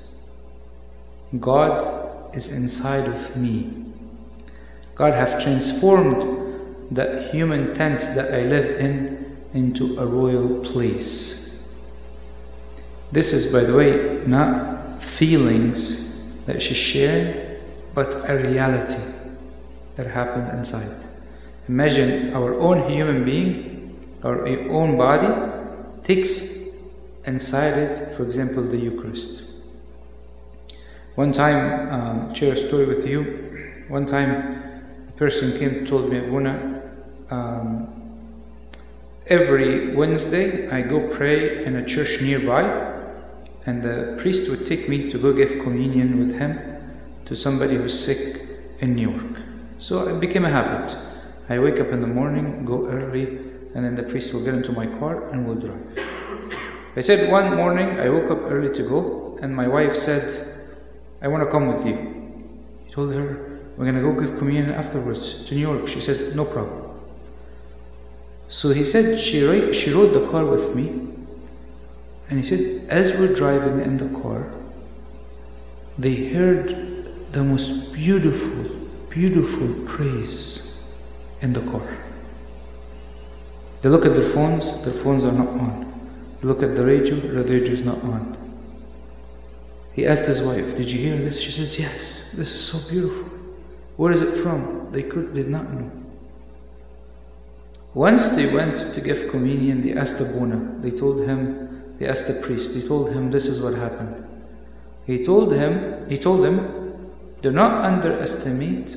God 1.38 2.36
is 2.36 2.58
inside 2.58 3.08
of 3.08 3.38
me. 3.38 3.72
God 4.96 5.14
have 5.14 5.42
transformed 5.42 6.88
the 6.92 7.30
human 7.32 7.76
tent 7.76 8.00
that 8.16 8.34
I 8.34 8.44
live 8.44 8.80
in 8.80 9.38
into 9.54 10.00
a 10.00 10.06
royal 10.06 10.60
place. 10.60 11.76
This 13.12 13.34
is, 13.34 13.52
by 13.54 13.62
the 13.62 13.76
way, 13.76 14.24
not 14.26 15.02
feelings 15.02 16.36
that 16.46 16.62
she's 16.62 16.78
sharing, 16.78 17.58
but 17.94 18.30
a 18.30 18.38
reality 18.38 19.02
that 19.96 20.08
happened 20.08 20.58
inside. 20.58 21.08
Imagine 21.68 22.34
our 22.34 22.56
own 22.56 22.90
human 22.90 23.24
being, 23.24 24.18
our 24.24 24.48
own 24.48 24.98
body, 24.98 25.28
takes 26.04 26.90
inside 27.26 27.78
it, 27.78 28.00
for 28.16 28.24
example, 28.24 28.64
the 28.64 28.78
Eucharist. 28.78 29.49
One 31.16 31.32
time, 31.32 31.92
um, 31.92 32.34
share 32.34 32.54
a 32.54 32.58
story 32.58 32.86
with 32.86 33.06
you. 33.06 33.86
One 33.88 34.06
time, 34.06 34.84
a 35.10 35.18
person 35.18 35.58
came 35.58 35.86
told 35.86 36.10
me, 36.10 36.20
Abuna, 36.20 36.82
um, 37.30 38.00
Every 39.30 39.94
Wednesday, 39.96 40.68
I 40.72 40.82
go 40.82 41.08
pray 41.08 41.64
in 41.64 41.76
a 41.76 41.86
church 41.86 42.20
nearby, 42.20 42.64
and 43.64 43.84
the 43.84 44.16
priest 44.18 44.50
would 44.50 44.66
take 44.66 44.90
me 44.90 45.08
to 45.08 45.20
go 45.20 45.34
give 45.34 45.62
communion 45.62 46.18
with 46.18 46.40
him 46.40 46.58
to 47.26 47.36
somebody 47.36 47.76
who's 47.76 47.94
sick 47.94 48.58
in 48.80 48.96
New 48.96 49.12
York. 49.12 49.38
So 49.78 50.08
it 50.08 50.20
became 50.20 50.46
a 50.46 50.50
habit. 50.50 50.98
I 51.48 51.60
wake 51.60 51.80
up 51.80 51.90
in 51.90 52.02
the 52.02 52.08
morning, 52.08 52.66
go 52.66 52.88
early, 52.88 53.38
and 53.76 53.86
then 53.86 53.94
the 53.94 54.02
priest 54.02 54.34
will 54.34 54.44
get 54.44 54.56
into 54.56 54.72
my 54.72 54.88
car 54.98 55.28
and 55.30 55.46
we'll 55.46 55.62
drive. 55.62 56.00
I 56.96 57.02
said 57.02 57.32
one 57.32 57.56
morning 57.56 58.00
I 58.00 58.10
woke 58.10 58.32
up 58.32 58.50
early 58.50 58.74
to 58.74 58.82
go, 58.82 59.38
and 59.44 59.56
my 59.56 59.68
wife 59.68 59.96
said, 59.96 60.59
I 61.22 61.28
want 61.28 61.44
to 61.44 61.50
come 61.50 61.68
with 61.68 61.86
you. 61.86 61.96
He 62.86 62.92
told 62.92 63.14
her, 63.14 63.60
We're 63.78 63.86
going 63.86 63.96
to 63.96 64.02
go 64.02 64.20
give 64.20 64.38
communion 64.38 64.72
afterwards 64.72 65.46
to 65.46 65.56
New 65.56 65.62
York. 65.62 65.88
She 65.88 66.00
said, 66.00 66.36
No 66.36 66.46
problem. 66.46 67.00
So 68.48 68.72
he 68.72 68.84
said, 68.84 69.20
She, 69.20 69.46
ri- 69.46 69.74
she 69.74 69.92
rode 69.92 70.14
the 70.14 70.28
car 70.30 70.46
with 70.46 70.76
me, 70.76 70.88
and 72.30 72.40
he 72.40 72.44
said, 72.44 72.90
As 72.90 73.20
we're 73.20 73.36
driving 73.36 73.82
in 73.82 73.98
the 73.98 74.20
car, 74.22 74.52
they 75.98 76.30
heard 76.30 77.32
the 77.34 77.44
most 77.44 77.94
beautiful, 77.94 78.64
beautiful 79.10 79.68
praise 79.86 80.92
in 81.42 81.54
the 81.54 81.62
car. 81.62 81.98
They 83.82 83.90
look 83.90 84.06
at 84.06 84.14
their 84.14 84.24
phones, 84.24 84.84
their 84.84 84.94
phones 84.94 85.24
are 85.26 85.32
not 85.32 85.48
on. 85.48 85.86
They 86.40 86.48
look 86.48 86.64
at 86.64 86.76
the 86.76 86.86
radio, 86.86 87.16
the 87.16 87.44
radio 87.44 87.72
is 87.72 87.84
not 87.84 88.02
on. 88.04 88.49
He 90.00 90.08
asked 90.08 90.28
his 90.28 90.42
wife, 90.42 90.78
Did 90.78 90.90
you 90.90 90.98
hear 90.98 91.18
this? 91.18 91.42
She 91.42 91.52
says, 91.52 91.78
Yes, 91.78 92.32
this 92.32 92.56
is 92.56 92.66
so 92.66 92.90
beautiful. 92.90 93.30
Where 93.98 94.14
is 94.14 94.22
it 94.22 94.42
from? 94.42 94.88
They 94.94 95.04
could, 95.04 95.34
did 95.34 95.50
not 95.50 95.74
know. 95.74 95.92
Once 97.94 98.38
they 98.38 98.56
went 98.56 98.78
to 98.78 99.02
give 99.02 99.30
communion, 99.30 99.82
they 99.82 99.92
asked 99.92 100.22
Abuna. 100.22 100.80
They 100.80 100.92
told 100.92 101.28
him, 101.28 101.98
they 101.98 102.08
asked 102.08 102.30
the 102.34 102.42
priest, 102.48 102.80
they 102.80 102.88
told 102.88 103.12
him 103.12 103.30
this 103.30 103.46
is 103.46 103.62
what 103.62 103.74
happened. 103.74 104.26
He 105.06 105.26
told 105.26 105.52
him, 105.52 106.08
he 106.08 106.18
told 106.18 106.46
them, 106.46 107.12
do 107.42 107.52
not 107.52 107.84
underestimate 107.84 108.96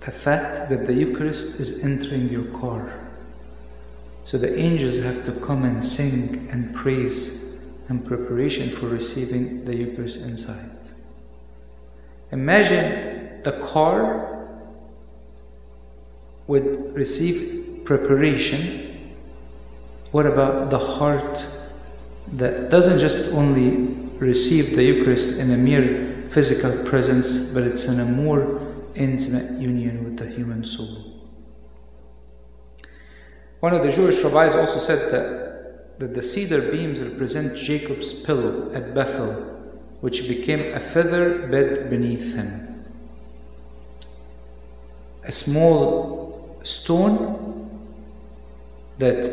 the 0.00 0.10
fact 0.10 0.68
that 0.68 0.84
the 0.84 0.92
Eucharist 0.92 1.58
is 1.58 1.86
entering 1.86 2.28
your 2.28 2.44
car. 2.60 3.00
So 4.24 4.36
the 4.36 4.58
angels 4.58 4.98
have 4.98 5.24
to 5.24 5.32
come 5.40 5.64
and 5.64 5.82
sing 5.82 6.50
and 6.50 6.74
praise 6.74 7.49
in 7.90 8.00
preparation 8.00 8.68
for 8.68 8.86
receiving 8.86 9.64
the 9.64 9.74
Eucharist 9.74 10.24
inside. 10.26 10.94
Imagine 12.30 13.42
the 13.42 13.52
car 13.66 14.46
would 16.46 16.94
receive 16.94 17.84
preparation. 17.84 19.16
What 20.12 20.26
about 20.26 20.70
the 20.70 20.78
heart 20.78 21.44
that 22.34 22.70
doesn't 22.70 23.00
just 23.00 23.34
only 23.34 23.92
receive 24.18 24.76
the 24.76 24.84
Eucharist 24.84 25.40
in 25.40 25.50
a 25.50 25.56
mere 25.56 26.28
physical 26.30 26.88
presence, 26.88 27.52
but 27.52 27.64
it's 27.64 27.92
in 27.92 27.98
a 28.00 28.10
more 28.12 28.60
intimate 28.94 29.60
union 29.60 30.04
with 30.04 30.16
the 30.16 30.26
human 30.26 30.64
soul? 30.64 31.28
One 33.58 33.74
of 33.74 33.82
the 33.82 33.90
Jewish 33.90 34.22
rabbis 34.22 34.54
also 34.54 34.78
said 34.78 35.12
that, 35.12 35.49
that 36.00 36.14
the 36.14 36.22
cedar 36.22 36.62
beams 36.72 37.02
represent 37.02 37.54
Jacob's 37.58 38.24
pillow 38.24 38.72
at 38.72 38.94
Bethel, 38.94 39.34
which 40.00 40.28
became 40.28 40.74
a 40.74 40.80
feather 40.80 41.46
bed 41.46 41.90
beneath 41.90 42.34
him. 42.34 42.86
A 45.24 45.30
small 45.30 46.58
stone 46.64 47.68
that 48.96 49.28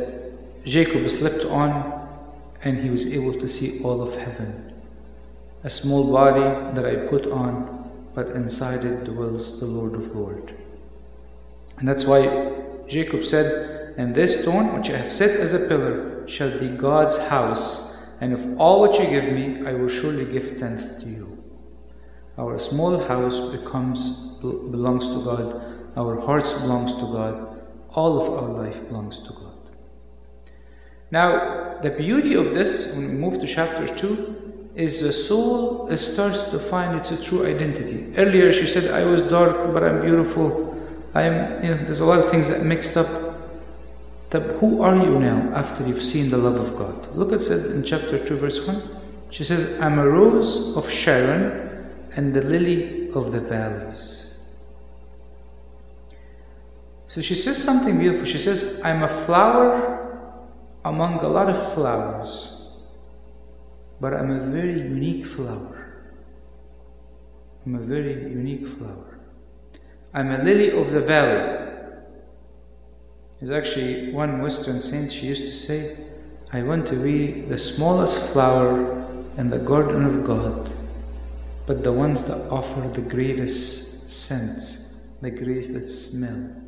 Jacob 0.65 1.09
slept 1.09 1.45
on, 1.45 1.71
and 2.65 2.83
he 2.83 2.89
was 2.89 3.15
able 3.15 3.39
to 3.39 3.47
see 3.47 3.81
all 3.81 4.01
of 4.01 4.17
heaven. 4.17 4.73
A 5.63 5.69
small 5.69 6.11
body 6.11 6.75
that 6.75 6.85
I 6.85 7.07
put 7.07 7.31
on, 7.31 7.89
but 8.13 8.27
inside 8.31 8.83
it 8.83 9.05
dwells 9.05 9.61
the 9.61 9.67
Lord 9.67 9.93
of 9.93 10.13
Lords. 10.13 10.51
And 11.77 11.87
that's 11.87 12.03
why 12.03 12.51
Jacob 12.89 13.23
said, 13.23 13.93
And 13.97 14.13
this 14.13 14.41
stone 14.41 14.75
which 14.75 14.89
I 14.89 14.97
have 14.97 15.13
set 15.13 15.39
as 15.39 15.53
a 15.53 15.69
pillar 15.69 16.16
shall 16.27 16.57
be 16.59 16.69
God's 16.69 17.29
house, 17.29 18.17
and 18.21 18.33
of 18.33 18.59
all 18.59 18.81
which 18.81 18.99
you 18.99 19.05
give 19.05 19.31
me, 19.31 19.65
I 19.65 19.73
will 19.73 19.89
surely 19.89 20.25
give 20.31 20.57
tenth 20.59 21.01
to 21.01 21.09
you. 21.09 21.43
Our 22.37 22.59
small 22.59 22.99
house 22.99 23.39
becomes 23.55 24.27
belongs 24.41 25.09
to 25.09 25.23
God, 25.23 25.61
our 25.95 26.19
hearts 26.19 26.61
belongs 26.61 26.95
to 26.95 27.01
God, 27.01 27.61
all 27.89 28.21
of 28.21 28.43
our 28.43 28.63
life 28.63 28.87
belongs 28.87 29.19
to 29.27 29.33
God. 29.33 29.57
Now, 31.09 31.79
the 31.81 31.89
beauty 31.89 32.35
of 32.35 32.53
this, 32.53 32.97
when 32.97 33.09
we 33.09 33.13
move 33.15 33.39
to 33.39 33.47
chapter 33.47 33.87
2, 33.87 34.71
is 34.75 35.01
the 35.01 35.11
soul 35.11 35.95
starts 35.97 36.51
to 36.51 36.59
find 36.59 36.99
its 36.99 37.09
true 37.25 37.47
identity. 37.47 38.13
Earlier 38.15 38.53
she 38.53 38.67
said, 38.67 38.93
I 38.93 39.05
was 39.05 39.23
dark, 39.23 39.73
but 39.73 39.83
I'm 39.83 40.01
beautiful. 40.01 40.75
I'm, 41.15 41.63
you 41.63 41.71
know, 41.71 41.83
there's 41.83 42.01
a 42.01 42.05
lot 42.05 42.19
of 42.19 42.29
things 42.29 42.47
that 42.49 42.63
mixed 42.63 42.95
up. 42.95 43.07
Who 44.59 44.81
are 44.81 44.95
you 44.95 45.19
now 45.19 45.51
after 45.53 45.85
you've 45.85 46.03
seen 46.03 46.29
the 46.29 46.37
love 46.37 46.57
of 46.57 46.77
God? 46.77 47.15
Look 47.15 47.31
at 47.31 47.41
it 47.41 47.75
in 47.75 47.83
chapter 47.83 48.23
2, 48.25 48.37
verse 48.37 48.67
1. 48.67 48.81
She 49.29 49.43
says, 49.43 49.79
I'm 49.81 49.99
a 49.99 50.07
rose 50.07 50.75
of 50.77 50.89
Sharon 50.89 51.91
and 52.15 52.33
the 52.33 52.41
lily 52.41 53.11
of 53.11 53.31
the 53.31 53.39
valleys. 53.39 54.53
So 57.07 57.21
she 57.21 57.35
says 57.35 57.61
something 57.61 57.99
beautiful. 57.99 58.25
She 58.25 58.37
says, 58.37 58.81
I'm 58.83 59.03
a 59.03 59.07
flower 59.07 59.97
among 60.83 61.19
a 61.19 61.27
lot 61.27 61.49
of 61.49 61.73
flowers, 61.73 62.71
but 63.99 64.13
I'm 64.13 64.31
a 64.31 64.39
very 64.39 64.81
unique 64.81 65.25
flower. 65.25 66.03
I'm 67.65 67.75
a 67.75 67.79
very 67.79 68.13
unique 68.13 68.67
flower. 68.67 69.19
I'm 70.13 70.31
a 70.31 70.43
lily 70.43 70.71
of 70.71 70.91
the 70.91 71.01
valley. 71.01 71.66
There's 73.39 73.51
actually 73.51 74.11
one 74.11 74.41
Western 74.41 74.79
saint, 74.79 75.11
she 75.11 75.27
used 75.27 75.45
to 75.45 75.53
say, 75.53 75.97
I 76.51 76.63
want 76.63 76.87
to 76.87 76.95
be 76.95 77.41
the 77.41 77.57
smallest 77.57 78.33
flower 78.33 79.05
in 79.37 79.49
the 79.49 79.59
garden 79.59 80.05
of 80.05 80.23
God, 80.23 80.69
but 81.67 81.83
the 81.83 81.93
ones 81.93 82.23
that 82.23 82.49
offer 82.51 82.81
the 82.81 83.01
greatest 83.01 84.09
scent, 84.09 85.21
the 85.21 85.29
greatest 85.29 86.13
smell. 86.13 86.63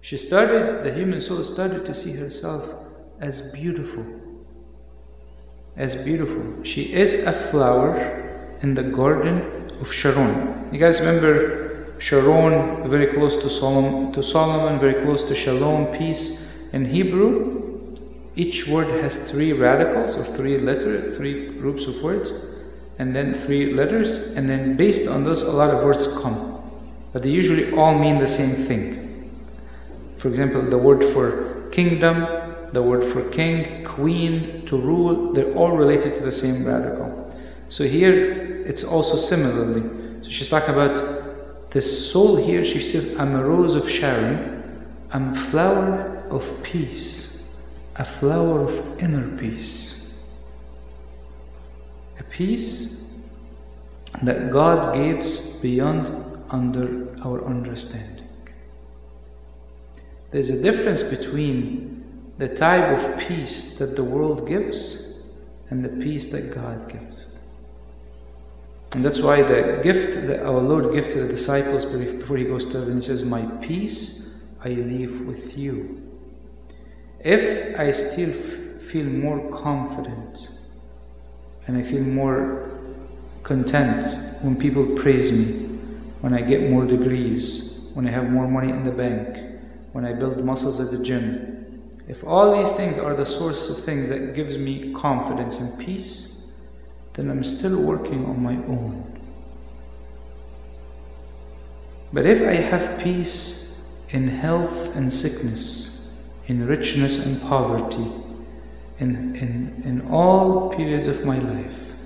She 0.00 0.16
started, 0.16 0.84
the 0.84 0.92
human 0.92 1.20
soul 1.20 1.42
started 1.42 1.84
to 1.86 1.92
see 1.92 2.18
herself 2.18 2.72
as 3.20 3.52
beautiful. 3.52 4.04
As 5.76 6.04
beautiful. 6.04 6.62
She 6.62 6.94
is 6.94 7.26
a 7.26 7.32
flower 7.32 8.54
in 8.62 8.74
the 8.74 8.82
garden 8.82 9.70
of 9.80 9.92
Sharon. 9.92 10.72
You 10.72 10.78
guys 10.78 11.00
remember 11.00 11.63
Sharon, 12.04 12.86
very 12.86 13.06
close 13.06 13.34
to 13.36 13.48
Solomon, 13.48 14.12
to 14.12 14.22
Solomon, 14.22 14.78
very 14.78 15.02
close 15.02 15.22
to 15.22 15.34
Shalom, 15.34 15.86
peace. 15.96 16.68
In 16.74 16.84
Hebrew, 16.84 17.96
each 18.36 18.68
word 18.68 19.00
has 19.00 19.30
three 19.30 19.54
radicals 19.54 20.14
or 20.18 20.24
three 20.36 20.58
letters, 20.58 21.16
three 21.16 21.54
groups 21.56 21.86
of 21.86 22.02
words, 22.02 22.44
and 22.98 23.16
then 23.16 23.32
three 23.32 23.72
letters, 23.72 24.36
and 24.36 24.46
then 24.46 24.76
based 24.76 25.10
on 25.10 25.24
those, 25.24 25.40
a 25.40 25.56
lot 25.56 25.70
of 25.70 25.82
words 25.82 26.20
come. 26.20 26.62
But 27.14 27.22
they 27.22 27.30
usually 27.30 27.72
all 27.72 27.98
mean 27.98 28.18
the 28.18 28.28
same 28.28 28.66
thing. 28.66 29.30
For 30.16 30.28
example, 30.28 30.60
the 30.60 30.76
word 30.76 31.02
for 31.02 31.70
kingdom, 31.70 32.26
the 32.74 32.82
word 32.82 33.06
for 33.06 33.26
king, 33.30 33.82
queen, 33.82 34.66
to 34.66 34.76
rule, 34.76 35.32
they're 35.32 35.54
all 35.54 35.72
related 35.72 36.16
to 36.16 36.20
the 36.20 36.32
same 36.32 36.66
radical. 36.66 37.34
So 37.70 37.84
here 37.84 38.62
it's 38.66 38.84
also 38.84 39.16
similarly. 39.16 40.20
So 40.20 40.28
she's 40.28 40.50
talking 40.50 40.74
about 40.74 41.23
the 41.74 41.82
soul 41.82 42.36
here. 42.36 42.64
She 42.64 42.78
says, 42.78 43.18
I'm 43.18 43.34
a 43.34 43.44
rose 43.44 43.74
of 43.74 43.90
Sharon, 43.90 44.62
I'm 45.12 45.34
a 45.34 45.36
flower 45.36 46.24
of 46.30 46.62
peace, 46.62 47.60
a 47.96 48.04
flower 48.04 48.60
of 48.60 49.02
inner 49.02 49.36
peace. 49.36 50.32
A 52.18 52.22
peace 52.22 53.28
that 54.22 54.50
God 54.50 54.94
gives 54.94 55.60
beyond 55.60 56.10
under 56.48 57.08
our 57.24 57.44
understanding. 57.44 58.24
There's 60.30 60.50
a 60.50 60.62
difference 60.62 61.02
between 61.02 62.04
the 62.38 62.48
type 62.48 62.96
of 62.96 63.18
peace 63.18 63.78
that 63.78 63.96
the 63.96 64.04
world 64.04 64.48
gives 64.48 65.26
and 65.70 65.84
the 65.84 65.88
peace 65.88 66.30
that 66.30 66.54
God 66.54 66.88
gives. 66.88 67.13
And 68.94 69.04
that's 69.04 69.20
why 69.20 69.42
the 69.42 69.80
gift 69.82 70.26
that 70.28 70.46
our 70.46 70.60
Lord 70.60 70.92
gave 70.92 71.08
to 71.08 71.22
the 71.22 71.28
disciples 71.28 71.84
before 71.84 72.36
he 72.36 72.44
goes 72.44 72.64
to 72.66 72.78
heaven, 72.78 72.94
he 72.96 73.02
says, 73.02 73.28
My 73.28 73.44
peace 73.60 74.54
I 74.64 74.68
leave 74.68 75.26
with 75.26 75.58
you. 75.58 76.00
If 77.18 77.78
I 77.78 77.90
still 77.90 78.32
feel 78.32 79.06
more 79.06 79.50
confident 79.50 80.60
and 81.66 81.76
I 81.76 81.82
feel 81.82 82.02
more 82.02 82.70
content 83.42 84.06
when 84.42 84.56
people 84.56 84.86
praise 84.94 85.32
me, 85.32 85.76
when 86.20 86.32
I 86.32 86.42
get 86.42 86.70
more 86.70 86.86
degrees, 86.86 87.90
when 87.94 88.06
I 88.06 88.10
have 88.10 88.30
more 88.30 88.46
money 88.46 88.70
in 88.70 88.84
the 88.84 88.92
bank, 88.92 89.60
when 89.92 90.04
I 90.04 90.12
build 90.12 90.42
muscles 90.44 90.80
at 90.80 90.96
the 90.96 91.04
gym, 91.04 91.82
if 92.06 92.22
all 92.22 92.56
these 92.56 92.72
things 92.72 92.98
are 92.98 93.14
the 93.14 93.26
source 93.26 93.76
of 93.76 93.84
things 93.84 94.08
that 94.08 94.34
gives 94.34 94.56
me 94.56 94.92
confidence 94.92 95.60
and 95.60 95.84
peace, 95.84 96.33
then 97.14 97.30
I'm 97.30 97.42
still 97.42 97.80
working 97.82 98.26
on 98.26 98.42
my 98.42 98.54
own. 98.54 99.10
But 102.12 102.26
if 102.26 102.42
I 102.42 102.54
have 102.54 103.02
peace 103.02 103.92
in 104.10 104.28
health 104.28 104.94
and 104.94 105.12
sickness, 105.12 106.22
in 106.46 106.66
richness 106.66 107.26
and 107.26 107.40
poverty, 107.48 108.06
in, 108.98 109.34
in, 109.34 109.82
in 109.84 110.08
all 110.10 110.74
periods 110.74 111.08
of 111.08 111.24
my 111.24 111.38
life, 111.38 111.96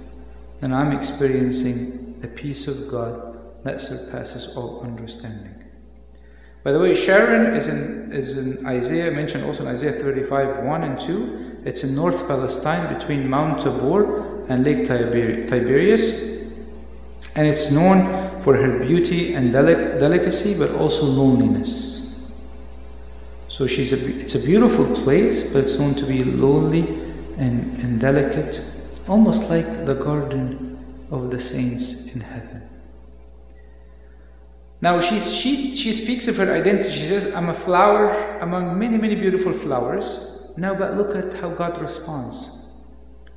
then 0.61 0.73
I'm 0.73 0.93
experiencing 0.93 2.21
the 2.21 2.29
peace 2.29 2.67
of 2.69 2.91
God 2.91 3.65
that 3.65 3.81
surpasses 3.81 4.57
all 4.57 4.81
understanding. 4.83 5.55
By 6.65 6.73
the 6.73 6.81
way, 6.81 6.95
Sharon 6.95 7.55
is 7.55 7.69
in, 7.69 8.13
is 8.13 8.59
in 8.59 8.67
Isaiah, 8.67 9.11
mentioned 9.11 9.45
also 9.45 9.63
in 9.63 9.69
Isaiah 9.69 9.93
35 9.93 10.65
1 10.65 10.83
and 10.83 10.99
2. 10.99 11.63
It's 11.65 11.85
in 11.85 11.95
North 11.95 12.27
Palestine 12.27 12.93
between 12.95 13.29
Mount 13.29 13.61
Tabor 13.61 14.28
and 14.49 14.65
Lake 14.65 14.87
Tiberias. 14.87 16.53
And 17.35 17.47
it's 17.47 17.73
known 17.73 18.41
for 18.43 18.57
her 18.57 18.79
beauty 18.79 19.35
and 19.35 19.55
delic- 19.55 20.01
delicacy, 20.01 20.59
but 20.59 20.75
also 20.81 21.05
loneliness. 21.05 22.33
So 23.49 23.67
she's 23.67 23.93
a, 23.93 24.23
it's 24.23 24.35
a 24.35 24.47
beautiful 24.47 24.87
place, 24.95 25.53
but 25.53 25.65
it's 25.65 25.79
known 25.79 25.95
to 25.97 26.07
be 26.07 26.25
lonely 26.25 26.83
and, 27.39 27.79
and 27.79 28.01
delicate, 28.01 28.61
almost 29.07 29.51
like 29.51 29.87
the 29.87 29.95
garden 29.95 30.79
of 31.11 31.31
the 31.31 31.39
saints 31.39 32.15
in 32.15 32.21
heaven. 32.21 32.63
Now 34.81 35.01
she, 35.01 35.19
she, 35.19 35.75
she 35.75 35.93
speaks 35.93 36.29
of 36.29 36.37
her 36.37 36.53
identity. 36.53 36.91
She 36.91 37.05
says, 37.05 37.35
I'm 37.35 37.49
a 37.49 37.55
flower 37.55 38.39
among 38.41 38.79
many, 38.79 38.97
many 38.97 39.17
beautiful 39.17 39.53
flowers. 39.53 40.53
Now, 40.57 40.75
but 40.75 40.97
look 40.97 41.17
at 41.17 41.39
how 41.41 41.51
God 41.51 41.81
responds. 41.81 42.58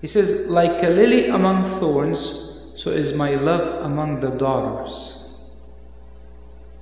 He 0.01 0.07
says, 0.07 0.49
Like 0.49 0.83
a 0.83 0.89
lily 0.89 1.27
among 1.27 1.65
thorns, 1.65 2.73
so 2.75 2.89
is 2.89 3.17
my 3.17 3.35
love 3.35 3.85
among 3.85 4.19
the 4.19 4.29
daughters. 4.29 5.39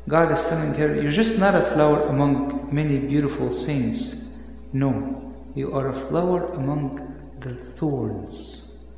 God 0.07 0.31
is 0.31 0.49
telling 0.49 0.73
her, 0.75 1.01
You're 1.01 1.11
just 1.11 1.39
not 1.39 1.53
a 1.53 1.61
flower 1.61 2.03
among 2.03 2.73
many 2.73 2.97
beautiful 2.97 3.51
saints. 3.51 4.49
No, 4.71 5.33
you 5.53 5.75
are 5.75 5.89
a 5.89 5.93
flower 5.93 6.45
among 6.53 7.15
the 7.41 7.53
thorns. 7.53 8.95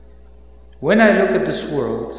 When 0.79 1.01
I 1.01 1.12
look 1.19 1.31
at 1.31 1.45
this 1.45 1.71
world, 1.71 2.13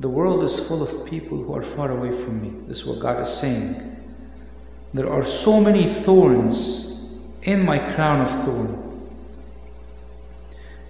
the 0.00 0.08
world 0.08 0.44
is 0.44 0.68
full 0.68 0.82
of 0.82 1.08
people 1.08 1.42
who 1.42 1.54
are 1.54 1.62
far 1.62 1.90
away 1.90 2.12
from 2.12 2.40
me. 2.40 2.52
This 2.68 2.82
is 2.82 2.86
what 2.86 3.00
God 3.00 3.20
is 3.20 3.30
saying. 3.30 3.96
There 4.94 5.10
are 5.10 5.24
so 5.24 5.60
many 5.60 5.86
thorns 5.88 7.18
in 7.42 7.64
my 7.64 7.78
crown 7.78 8.22
of 8.22 8.30
thorn. 8.44 8.87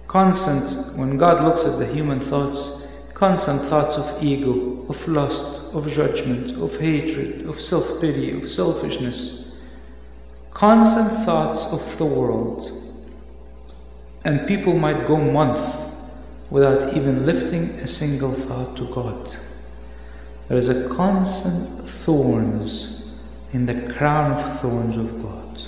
Constant, 0.09 0.97
when 0.97 1.17
God 1.17 1.43
looks 1.43 1.63
at 1.67 1.77
the 1.77 1.85
human 1.85 2.19
thoughts, 2.19 3.11
constant 3.13 3.61
thoughts 3.61 3.95
of 3.95 4.23
ego, 4.23 4.83
of 4.89 5.07
lust, 5.07 5.71
of 5.75 5.87
judgment, 5.87 6.51
of 6.59 6.79
hatred, 6.79 7.45
of 7.45 7.61
self 7.61 8.01
pity, 8.01 8.31
of 8.31 8.49
selfishness, 8.49 9.61
constant 10.49 11.25
thoughts 11.25 11.71
of 11.73 11.97
the 11.99 12.07
world. 12.07 12.71
And 14.25 14.47
people 14.47 14.79
might 14.79 15.05
go 15.05 15.17
months 15.17 15.79
without 16.49 16.97
even 16.97 17.27
lifting 17.27 17.69
a 17.75 17.85
single 17.85 18.31
thought 18.31 18.75
to 18.77 18.87
God. 18.87 19.37
There 20.47 20.57
is 20.57 20.69
a 20.69 20.89
constant 20.89 21.87
thorns 21.87 23.21
in 23.53 23.67
the 23.67 23.93
crown 23.93 24.31
of 24.31 24.59
thorns 24.59 24.97
of 24.97 25.21
God. 25.21 25.61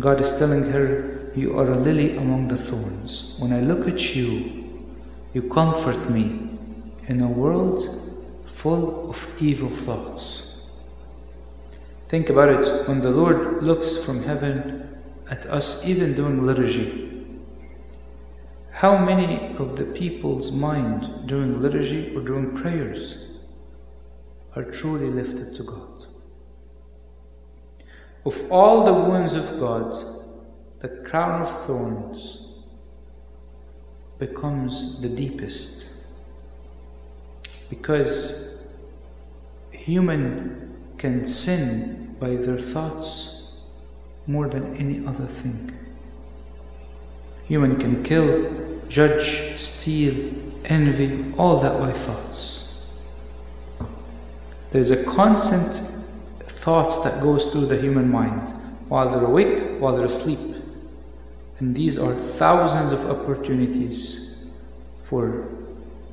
God 0.00 0.20
is 0.20 0.36
telling 0.36 0.72
her, 0.72 1.21
You 1.34 1.58
are 1.58 1.70
a 1.70 1.78
lily 1.78 2.16
among 2.18 2.48
the 2.48 2.58
thorns. 2.58 3.36
When 3.38 3.54
I 3.54 3.60
look 3.60 3.88
at 3.88 4.14
you, 4.14 4.84
you 5.32 5.42
comfort 5.48 6.10
me 6.10 6.50
in 7.08 7.22
a 7.22 7.26
world 7.26 7.82
full 8.46 9.08
of 9.08 9.42
evil 9.42 9.70
thoughts. 9.70 10.82
Think 12.08 12.28
about 12.28 12.50
it 12.50 12.86
when 12.86 13.00
the 13.00 13.10
Lord 13.10 13.62
looks 13.62 14.04
from 14.04 14.22
heaven 14.24 15.00
at 15.30 15.46
us, 15.46 15.88
even 15.88 16.14
during 16.14 16.44
liturgy. 16.44 17.24
How 18.72 19.02
many 19.02 19.56
of 19.56 19.76
the 19.76 19.84
people's 19.84 20.52
mind 20.52 21.26
during 21.26 21.62
liturgy 21.62 22.14
or 22.14 22.20
during 22.20 22.54
prayers 22.54 23.38
are 24.54 24.64
truly 24.64 25.08
lifted 25.08 25.54
to 25.54 25.62
God? 25.62 26.04
Of 28.26 28.52
all 28.52 28.84
the 28.84 28.92
wounds 28.92 29.32
of 29.32 29.58
God, 29.58 30.21
the 30.82 30.88
crown 30.88 31.42
of 31.42 31.64
thorns 31.64 32.58
becomes 34.18 35.00
the 35.00 35.08
deepest 35.08 36.08
because 37.70 38.76
human 39.70 40.74
can 40.98 41.24
sin 41.24 42.16
by 42.18 42.34
their 42.34 42.58
thoughts 42.58 43.60
more 44.26 44.48
than 44.48 44.76
any 44.76 45.06
other 45.06 45.24
thing. 45.24 45.72
Human 47.46 47.78
can 47.78 48.02
kill, 48.02 48.82
judge, 48.88 49.22
steal, 49.22 50.32
envy, 50.64 51.32
all 51.38 51.60
that 51.60 51.78
by 51.78 51.92
thoughts. 51.92 52.90
There's 54.72 54.90
a 54.90 55.04
constant 55.04 56.10
thoughts 56.48 57.04
that 57.04 57.22
goes 57.22 57.52
through 57.52 57.66
the 57.66 57.80
human 57.80 58.10
mind 58.10 58.50
while 58.88 59.08
they're 59.08 59.24
awake, 59.24 59.80
while 59.80 59.96
they're 59.96 60.06
asleep. 60.06 60.61
And 61.62 61.76
these 61.76 61.96
are 61.96 62.12
thousands 62.12 62.90
of 62.90 63.08
opportunities 63.08 64.52
for 65.04 65.48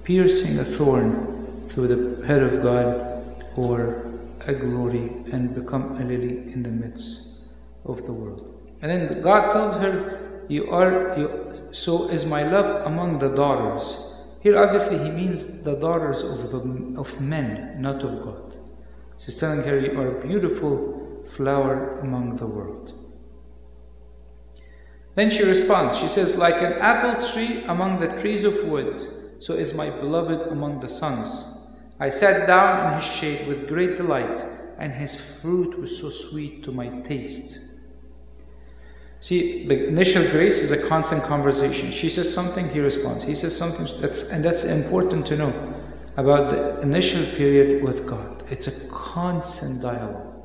piercing 0.04 0.60
a 0.60 0.64
thorn 0.64 1.66
through 1.68 1.88
the 1.88 2.28
head 2.28 2.44
of 2.44 2.62
God 2.62 3.26
or 3.56 4.12
a 4.46 4.54
glory 4.54 5.10
and 5.34 5.56
become 5.56 6.00
a 6.00 6.04
lily 6.04 6.54
in 6.54 6.62
the 6.62 6.70
midst 6.70 7.48
of 7.84 8.06
the 8.06 8.14
world. 8.14 8.62
And 8.84 8.92
then 8.92 9.24
God 9.24 9.50
tells 9.50 9.76
her, 9.78 10.44
You 10.50 10.70
are 10.70 11.18
you 11.18 11.70
so 11.72 12.10
is 12.10 12.30
my 12.30 12.44
love 12.44 12.86
among 12.86 13.18
the 13.18 13.30
daughters. 13.30 14.14
Here, 14.42 14.56
obviously, 14.56 15.00
he 15.00 15.10
means 15.10 15.64
the 15.64 15.80
daughters 15.80 16.22
of, 16.22 16.52
the, 16.52 17.00
of 17.02 17.20
men, 17.22 17.82
not 17.82 18.04
of 18.04 18.22
God. 18.22 18.54
So 19.18 19.26
he's 19.26 19.40
telling 19.40 19.64
her, 19.64 19.80
You 19.80 20.00
are 20.00 20.16
a 20.16 20.22
beautiful 20.22 21.24
flower 21.26 21.98
among 22.02 22.36
the 22.36 22.46
world. 22.46 22.94
Then 25.15 25.30
she 25.30 25.43
responds, 25.43 25.98
She 25.98 26.08
says, 26.08 26.38
Like 26.38 26.62
an 26.62 26.74
apple 26.74 27.22
tree 27.22 27.63
among 27.63 28.00
the 28.00 28.19
trees 28.19 28.43
of 28.43 28.63
wood, 28.65 29.00
so 29.38 29.54
is 29.54 29.76
my 29.76 29.89
beloved 29.89 30.52
among 30.52 30.80
the 30.80 30.89
sons. 30.89 31.78
I 32.00 32.10
sat 32.10 32.48
down 32.48 32.88
in 32.88 32.95
his 32.95 33.06
shade 33.06 33.48
with 33.48 33.67
great 33.67 33.98
delight, 33.98 34.43
and 34.78 34.93
his 34.93 35.41
fruit 35.41 35.78
was 35.78 36.00
so 36.00 36.10
sweet 36.10 36.63
to 36.63 36.72
my 36.72 37.02
taste. 37.02 37.69
See, 39.22 39.67
the 39.67 39.88
initial 39.88 40.24
grace 40.32 40.62
is 40.62 40.72
a 40.72 40.88
constant 40.88 41.24
conversation. 41.24 41.91
She 41.91 42.08
says 42.08 42.34
something, 42.34 42.69
he 42.69 42.80
responds. 42.80 43.26
He 43.26 43.36
says 43.36 43.58
something, 43.58 43.86
that's, 44.00 44.32
and 44.32 44.43
that's 44.43 44.63
important 44.63 45.26
to 45.28 45.36
know 45.36 45.84
about 46.15 46.50
the 46.50 46.80
initial 46.82 47.26
period 47.38 47.84
with 47.84 48.08
God. 48.08 48.43
It's 48.50 48.67
a 48.67 48.89
constant 48.89 49.82
dialogue. 49.82 50.38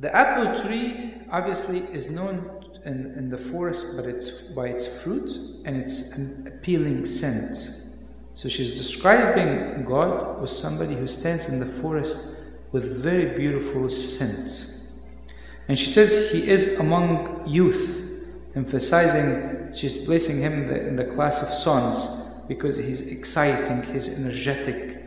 The 0.00 0.14
apple 0.16 0.54
tree 0.62 1.12
obviously 1.30 1.80
is 1.94 2.16
known 2.16 2.50
in, 2.86 3.14
in 3.18 3.28
the 3.28 3.36
forest, 3.36 3.96
but 3.96 4.06
it's 4.06 4.50
by 4.52 4.68
its 4.68 5.02
fruit 5.02 5.30
and 5.66 5.76
its 5.76 6.16
an 6.16 6.46
appealing 6.48 7.04
scent. 7.04 7.98
So 8.32 8.48
she's 8.48 8.78
describing 8.78 9.84
God 9.84 10.40
with 10.40 10.48
somebody 10.48 10.94
who 10.94 11.06
stands 11.06 11.52
in 11.52 11.60
the 11.60 11.66
forest 11.66 12.42
with 12.72 13.02
very 13.02 13.36
beautiful 13.36 13.90
scent. 13.90 14.96
And 15.68 15.78
she 15.78 15.86
says 15.86 16.32
he 16.32 16.50
is 16.50 16.80
among 16.80 17.46
youth, 17.46 18.24
emphasizing 18.54 19.72
she's 19.74 20.06
placing 20.06 20.40
him 20.40 20.62
in 20.62 20.68
the, 20.68 20.88
in 20.88 20.96
the 20.96 21.04
class 21.04 21.42
of 21.42 21.48
sons 21.48 22.42
because 22.48 22.78
he's 22.78 23.16
exciting, 23.16 23.82
he's 23.92 24.24
energetic. 24.24 25.04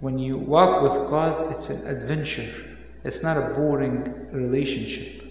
When 0.00 0.18
you 0.18 0.36
walk 0.36 0.82
with 0.82 1.08
God, 1.08 1.50
it's 1.50 1.70
an 1.70 1.96
adventure, 1.96 2.77
it's 3.04 3.22
not 3.22 3.36
a 3.36 3.54
boring 3.54 4.28
relationship. 4.32 5.24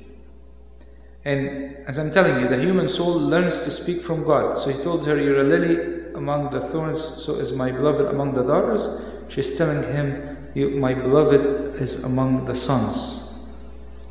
And 1.25 1.75
as 1.87 1.97
I'm 1.97 2.11
telling 2.11 2.41
you, 2.41 2.47
the 2.47 2.57
human 2.57 2.87
soul 2.87 3.19
learns 3.19 3.59
to 3.65 3.71
speak 3.71 4.01
from 4.01 4.23
God. 4.23 4.57
So 4.57 4.69
he 4.69 4.81
told 4.81 5.05
her, 5.05 5.21
You're 5.21 5.41
a 5.41 5.43
lily 5.43 6.13
among 6.15 6.51
the 6.51 6.61
thorns, 6.61 7.01
so 7.01 7.33
is 7.33 7.51
my 7.51 7.71
beloved 7.71 8.05
among 8.05 8.33
the 8.33 8.43
daughters. 8.43 9.03
She's 9.27 9.57
telling 9.57 9.83
him, 9.91 10.79
My 10.79 10.93
beloved 10.93 11.75
is 11.75 12.05
among 12.05 12.45
the 12.45 12.55
sons. 12.55 13.51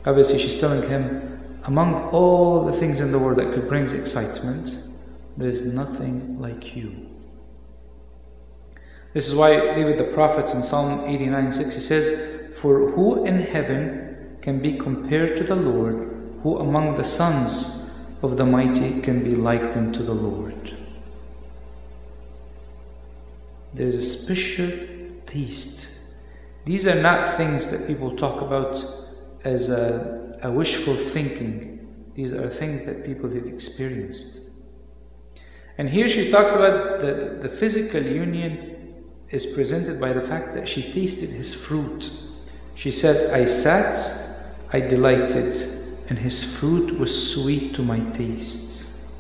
Obviously, 0.04 0.38
she's 0.38 0.60
telling 0.60 0.88
him, 0.88 1.58
among 1.64 1.94
all 2.10 2.64
the 2.64 2.72
things 2.72 3.00
in 3.00 3.10
the 3.10 3.18
world 3.18 3.38
that 3.38 3.52
could 3.52 3.68
bring 3.68 3.82
excitement, 3.82 4.70
there 5.36 5.48
is 5.48 5.74
nothing 5.74 6.40
like 6.40 6.76
you. 6.76 7.08
This 9.12 9.28
is 9.28 9.36
why 9.36 9.58
David 9.74 9.98
the 9.98 10.04
prophet 10.04 10.54
in 10.54 10.62
Psalm 10.62 11.08
89 11.08 11.50
6 11.50 11.74
he 11.74 11.80
says, 11.80 12.35
For 12.60 12.90
who 12.92 13.24
in 13.26 13.40
heaven 13.40 14.38
can 14.40 14.60
be 14.60 14.78
compared 14.78 15.36
to 15.36 15.44
the 15.44 15.56
Lord? 15.56 16.38
Who 16.42 16.58
among 16.58 16.96
the 16.96 17.04
sons 17.04 18.16
of 18.22 18.38
the 18.38 18.46
mighty 18.46 19.02
can 19.02 19.22
be 19.22 19.34
likened 19.34 19.94
to 19.96 20.02
the 20.02 20.14
Lord? 20.14 20.74
There 23.74 23.86
is 23.86 23.96
a 23.96 24.02
special 24.02 24.70
taste. 25.26 26.16
These 26.64 26.86
are 26.86 27.00
not 27.02 27.28
things 27.28 27.70
that 27.70 27.86
people 27.86 28.16
talk 28.16 28.40
about 28.40 28.82
as 29.44 29.68
a, 29.68 30.32
a 30.42 30.50
wishful 30.50 30.94
thinking. 30.94 31.86
These 32.14 32.32
are 32.32 32.48
things 32.48 32.84
that 32.84 33.04
people 33.04 33.30
have 33.30 33.46
experienced. 33.46 34.50
And 35.76 35.90
here 35.90 36.08
she 36.08 36.30
talks 36.30 36.54
about 36.54 37.00
the, 37.02 37.38
the 37.42 37.50
physical 37.50 38.00
union 38.00 38.94
is 39.28 39.54
presented 39.54 40.00
by 40.00 40.14
the 40.14 40.22
fact 40.22 40.54
that 40.54 40.66
she 40.66 40.80
tasted 40.80 41.36
his 41.36 41.52
fruit. 41.52 42.22
She 42.76 42.90
said, 42.90 43.32
I 43.32 43.46
sat, 43.46 43.96
I 44.70 44.80
delighted, 44.80 45.56
and 46.10 46.18
his 46.18 46.58
fruit 46.58 46.98
was 46.98 47.34
sweet 47.34 47.74
to 47.74 47.82
my 47.82 48.00
tastes. 48.10 49.14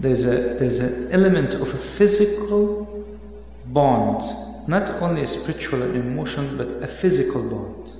There's, 0.00 0.26
a, 0.26 0.58
there's 0.58 0.80
an 0.80 1.12
element 1.12 1.54
of 1.54 1.62
a 1.62 1.76
physical 1.76 3.18
bond, 3.66 4.22
not 4.66 4.90
only 5.00 5.22
a 5.22 5.26
spiritual 5.28 5.82
and 5.82 5.94
emotional, 5.94 6.56
but 6.58 6.82
a 6.82 6.88
physical 6.88 7.48
bond. 7.48 7.96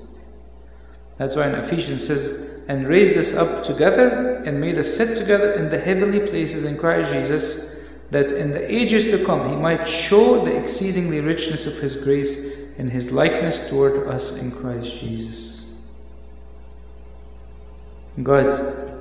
That's 1.17 1.37
why 1.37 1.47
in 1.47 1.55
Ephesians 1.55 2.09
says, 2.09 2.65
and 2.67 2.89
raised 2.89 3.17
us 3.17 3.37
up 3.37 3.65
together 3.65 4.43
and 4.45 4.61
made 4.61 4.79
us 4.79 4.93
sit 4.97 5.17
together 5.17 5.53
in 5.53 5.71
the 5.71 5.79
heavenly 5.79 6.27
places 6.27 6.65
in 6.65 6.77
Christ 6.77 7.13
Jesus, 7.13 7.89
that 8.11 8.33
in 8.33 8.51
the 8.51 8.75
ages 8.75 9.13
to 9.13 9.25
come 9.25 9.49
he 9.49 9.57
might 9.57 9.87
show 9.87 10.45
the 10.45 10.61
exceedingly 10.61 11.21
richness 11.21 11.69
of 11.69 11.81
his 11.81 12.03
grace 12.03 12.64
in 12.79 12.91
his 12.91 13.13
likeness 13.13 13.71
toward 13.71 14.09
us 14.09 14.43
in 14.43 14.61
Christ 14.61 15.01
Jesus. 15.01 15.97
God 18.23 19.01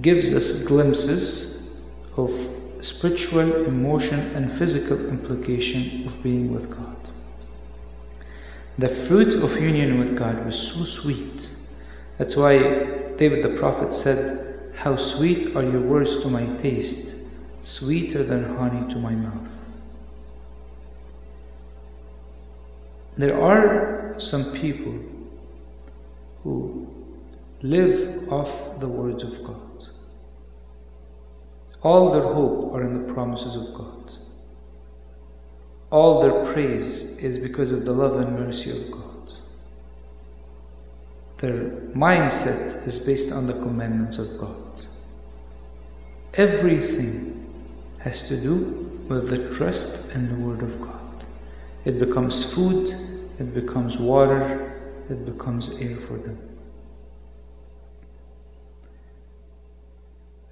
gives 0.00 0.34
us 0.34 0.66
glimpses 0.66 1.84
of 2.16 2.30
spiritual, 2.80 3.64
emotion, 3.66 4.18
and 4.34 4.50
physical 4.50 5.08
implication 5.08 6.06
of 6.06 6.22
being 6.22 6.52
with 6.52 6.70
God. 6.70 6.96
The 8.78 8.88
fruit 8.88 9.34
of 9.34 9.60
union 9.60 9.98
with 9.98 10.16
God 10.16 10.44
was 10.46 10.58
so 10.58 10.84
sweet. 10.84 11.56
That's 12.18 12.36
why 12.36 12.58
David 13.16 13.42
the 13.42 13.56
prophet 13.58 13.94
said, 13.94 14.72
How 14.76 14.96
sweet 14.96 15.54
are 15.54 15.62
your 15.62 15.80
words 15.80 16.22
to 16.22 16.28
my 16.28 16.46
taste, 16.56 17.28
sweeter 17.62 18.24
than 18.24 18.56
honey 18.56 18.90
to 18.90 18.98
my 18.98 19.12
mouth. 19.12 19.50
There 23.16 23.40
are 23.40 24.14
some 24.18 24.52
people 24.52 24.98
who 26.42 26.88
live 27.60 28.32
off 28.32 28.80
the 28.80 28.88
words 28.88 29.22
of 29.22 29.42
God. 29.44 29.60
All 31.82 32.10
their 32.12 32.22
hope 32.22 32.72
are 32.74 32.82
in 32.82 33.06
the 33.06 33.12
promises 33.12 33.54
of 33.56 33.74
God. 33.74 34.12
All 35.90 36.20
their 36.20 36.52
praise 36.52 37.22
is 37.22 37.36
because 37.46 37.70
of 37.70 37.84
the 37.84 37.92
love 37.92 38.16
and 38.16 38.38
mercy 38.38 38.70
of 38.70 38.90
God. 38.90 39.34
Their 41.38 41.70
mindset 41.94 42.86
is 42.86 43.04
based 43.04 43.34
on 43.34 43.46
the 43.46 43.52
commandments 43.52 44.18
of 44.18 44.38
God. 44.38 44.86
Everything 46.34 47.44
has 47.98 48.26
to 48.28 48.40
do 48.40 49.04
with 49.08 49.28
the 49.28 49.54
trust 49.54 50.14
in 50.14 50.28
the 50.28 50.46
Word 50.46 50.62
of 50.62 50.80
God. 50.80 51.01
It 51.84 51.98
becomes 51.98 52.54
food, 52.54 52.90
it 53.38 53.54
becomes 53.54 53.98
water, 53.98 54.72
it 55.10 55.24
becomes 55.24 55.80
air 55.80 55.96
for 55.96 56.16
them. 56.16 56.38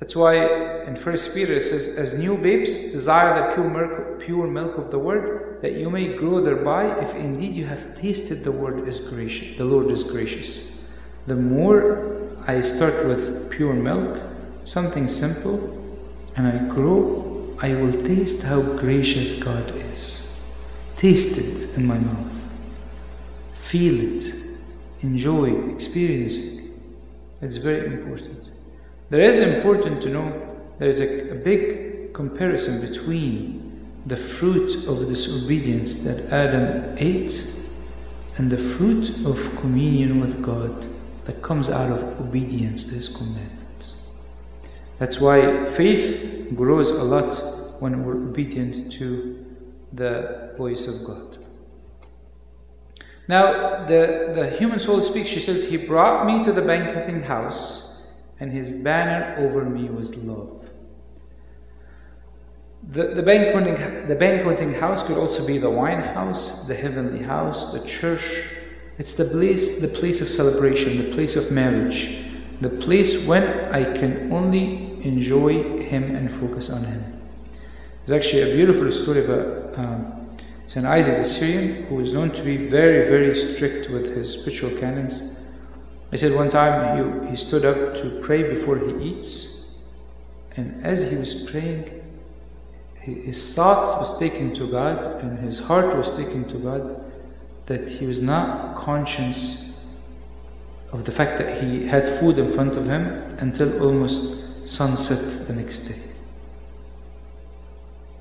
That's 0.01 0.17
why 0.17 0.83
in 0.85 0.97
First 0.97 1.35
Peter 1.35 1.53
it 1.53 1.61
says, 1.61 1.99
As 1.99 2.19
new 2.19 2.37
babes, 2.37 2.91
desire 2.93 3.35
the 3.39 3.55
pure 3.55 3.69
milk, 3.69 4.21
pure 4.21 4.47
milk 4.47 4.79
of 4.79 4.91
the 4.91 4.99
word, 4.99 5.61
that 5.61 5.75
you 5.75 5.91
may 5.91 6.17
grow 6.17 6.41
thereby, 6.41 6.99
if 7.01 7.15
indeed 7.15 7.55
you 7.55 7.67
have 7.67 7.95
tasted 7.95 8.43
the 8.43 8.51
word 8.51 8.89
is 8.89 8.99
gracious, 9.11 9.59
the 9.59 9.65
Lord 9.65 9.91
is 9.91 10.03
gracious. 10.03 10.89
The 11.27 11.37
more 11.37 12.31
I 12.49 12.63
start 12.63 13.07
with 13.07 13.51
pure 13.51 13.75
milk, 13.75 14.23
something 14.65 15.07
simple, 15.07 15.77
and 16.35 16.47
I 16.47 16.75
grow, 16.75 17.55
I 17.61 17.75
will 17.75 17.93
taste 18.03 18.47
how 18.47 18.63
gracious 18.79 19.43
God 19.43 19.69
is. 19.77 20.30
Taste 21.01 21.39
it 21.39 21.79
in 21.79 21.87
my 21.87 21.97
mouth. 21.97 22.53
Feel 23.55 24.17
it. 24.19 24.23
Enjoy 25.01 25.47
it. 25.47 25.71
Experience 25.73 26.59
it. 26.59 26.71
It's 27.41 27.57
very 27.57 27.87
important. 27.87 28.51
There 29.09 29.23
is 29.23 29.39
important 29.39 30.03
to 30.03 30.11
know 30.11 30.59
there 30.79 30.91
is 30.91 31.01
a, 31.01 31.31
a 31.31 31.35
big 31.37 32.13
comparison 32.13 32.87
between 32.87 33.81
the 34.05 34.17
fruit 34.19 34.87
of 34.89 35.09
disobedience 35.09 36.05
that 36.05 36.31
Adam 36.31 36.95
ate 36.99 37.67
and 38.37 38.51
the 38.51 38.59
fruit 38.59 39.25
of 39.25 39.57
communion 39.57 40.21
with 40.21 40.43
God 40.43 40.87
that 41.25 41.41
comes 41.41 41.71
out 41.71 41.91
of 41.91 42.21
obedience 42.21 42.85
to 42.91 42.97
His 42.97 43.09
commandments. 43.09 43.95
That's 44.99 45.19
why 45.19 45.65
faith 45.65 46.53
grows 46.55 46.91
a 46.91 47.05
lot 47.05 47.35
when 47.79 48.05
we're 48.05 48.17
obedient 48.17 48.93
to 48.93 49.50
the 49.93 50.55
voice 50.57 50.87
of 50.87 51.07
God. 51.07 51.39
Now, 53.29 53.85
the, 53.87 54.33
the 54.35 54.51
human 54.59 54.81
soul 54.81 55.01
speaks, 55.03 55.29
she 55.29 55.39
says, 55.39 55.71
He 55.71 55.87
brought 55.87 56.27
me 56.27 56.43
to 56.45 56.53
the 56.53 56.63
banqueting 56.63 57.23
house 57.23 57.91
and 58.41 58.51
his 58.51 58.73
banner 58.83 59.37
over 59.39 59.65
me 59.65 59.89
was 59.91 60.25
love. 60.25 60.69
The, 62.83 63.09
the, 63.09 63.23
banqueting, 63.23 64.09
the 64.09 64.17
banqueting 64.17 64.73
house 64.73 65.07
could 65.07 65.19
also 65.19 65.47
be 65.47 65.59
the 65.59 65.71
wine 65.71 66.01
house, 66.01 66.67
the 66.67 66.75
heavenly 66.75 67.23
house, 67.23 67.73
the 67.73 67.87
church. 67.87 68.49
It's 68.99 69.15
the 69.15 69.37
place, 69.37 69.81
the 69.81 69.89
place 69.89 70.23
of 70.23 70.29
celebration, 70.29 70.97
the 70.97 71.15
place 71.15 71.37
of 71.37 71.53
marriage, 71.53 72.25
the 72.63 72.71
place 72.71 73.29
when 73.29 73.45
I 73.73 73.85
can 73.97 74.33
only 74.33 75.05
enjoy 75.05 75.83
Him 75.83 76.17
and 76.17 76.33
focus 76.33 76.71
on 76.71 76.85
Him. 76.85 77.21
There's 78.07 78.25
actually 78.25 78.51
a 78.51 78.55
beautiful 78.57 78.91
story 78.91 79.25
about 79.25 79.70
um, 79.81 80.37
St. 80.67 80.87
Isaac 80.87 81.17
the 81.17 81.25
Syrian, 81.25 81.85
who 81.87 81.97
was 81.97 82.13
known 82.13 82.31
to 82.33 82.43
be 82.43 82.57
very, 82.57 83.09
very 83.09 83.35
strict 83.35 83.91
with 83.91 84.15
his 84.15 84.41
spiritual 84.41 84.79
canons. 84.79 85.51
He 86.11 86.17
said 86.17 86.35
one 86.35 86.49
time 86.49 87.25
he, 87.25 87.31
he 87.31 87.37
stood 87.37 87.65
up 87.65 87.95
to 87.97 88.21
pray 88.23 88.43
before 88.43 88.79
he 88.79 88.93
eats, 89.05 89.79
and 90.57 90.85
as 90.85 91.11
he 91.11 91.19
was 91.19 91.51
praying, 91.51 92.01
his 93.01 93.55
thoughts 93.55 93.93
was 93.99 94.19
taken 94.19 94.53
to 94.55 94.71
God 94.71 95.23
and 95.23 95.39
his 95.39 95.59
heart 95.59 95.97
was 95.97 96.15
taken 96.17 96.47
to 96.49 96.59
God 96.59 97.03
that 97.67 97.89
he 97.89 98.07
was 98.07 98.21
not 98.21 98.77
conscious 98.77 99.91
of 100.93 101.07
the 101.07 101.13
fact 101.13 101.39
that 101.39 101.63
he 101.63 101.87
had 101.87 102.07
food 102.07 102.39
in 102.39 102.53
front 102.53 102.77
of 102.77 102.87
him 102.87 103.07
until 103.39 103.83
almost 103.83 104.67
sunset 104.69 105.49
the 105.49 105.55
next 105.55 105.89
day. 105.89 106.13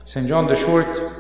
St. 0.06 0.28
John 0.28 0.48
the 0.48 0.56
Short 0.56 1.19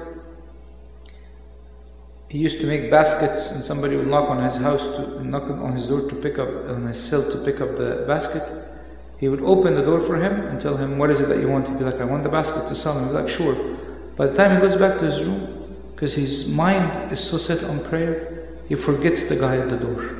he 2.30 2.38
used 2.38 2.62
to 2.62 2.68
make 2.68 2.92
baskets 2.92 3.56
and 3.56 3.64
somebody 3.64 3.96
would 3.98 4.08
knock 4.08 4.30
on 4.30 4.44
his 4.44 4.58
house 4.58 4.86
to 4.96 5.24
knock 5.24 5.50
on 5.50 5.72
his 5.72 5.88
door 5.88 6.08
to 6.08 6.16
pick 6.16 6.38
up 6.38 6.48
on 6.70 6.86
his 6.86 7.02
sill 7.02 7.24
to 7.32 7.44
pick 7.44 7.60
up 7.60 7.76
the 7.76 8.06
basket. 8.08 8.44
He 9.20 9.28
would 9.28 9.42
open 9.42 9.74
the 9.74 9.82
door 9.82 10.00
for 10.00 10.16
him 10.16 10.46
and 10.46 10.62
tell 10.62 10.78
him 10.78 11.00
what 11.00 11.10
is 11.10 11.22
it 11.22 11.30
that 11.30 11.40
you 11.40 11.50
want? 11.50 11.68
He'd 11.68 11.80
be 11.80 11.84
like 11.84 12.00
i 12.00 12.06
want 12.06 12.22
the 12.22 12.30
basket 12.30 12.70
to 12.70 12.76
sell. 12.76 13.00
He'd 13.00 13.08
be 13.08 13.14
like 13.14 13.30
sure. 13.30 13.56
By 14.16 14.28
the 14.28 14.36
time 14.36 14.56
he 14.56 14.62
goes 14.62 14.76
back 14.76 15.00
to 15.00 15.06
his 15.06 15.24
room 15.24 15.76
because 15.92 16.14
his 16.14 16.56
mind 16.56 17.12
is 17.12 17.20
so 17.20 17.38
set 17.38 17.68
on 17.68 17.84
prayer 17.86 18.48
he 18.68 18.76
forgets 18.76 19.28
the 19.28 19.42
guy 19.42 19.58
at 19.58 19.70
the 19.72 19.78
door. 19.78 20.16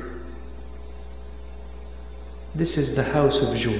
This 2.56 2.76
is 2.76 2.96
the 2.96 3.04
house 3.04 3.40
of 3.40 3.56
joy. 3.56 3.78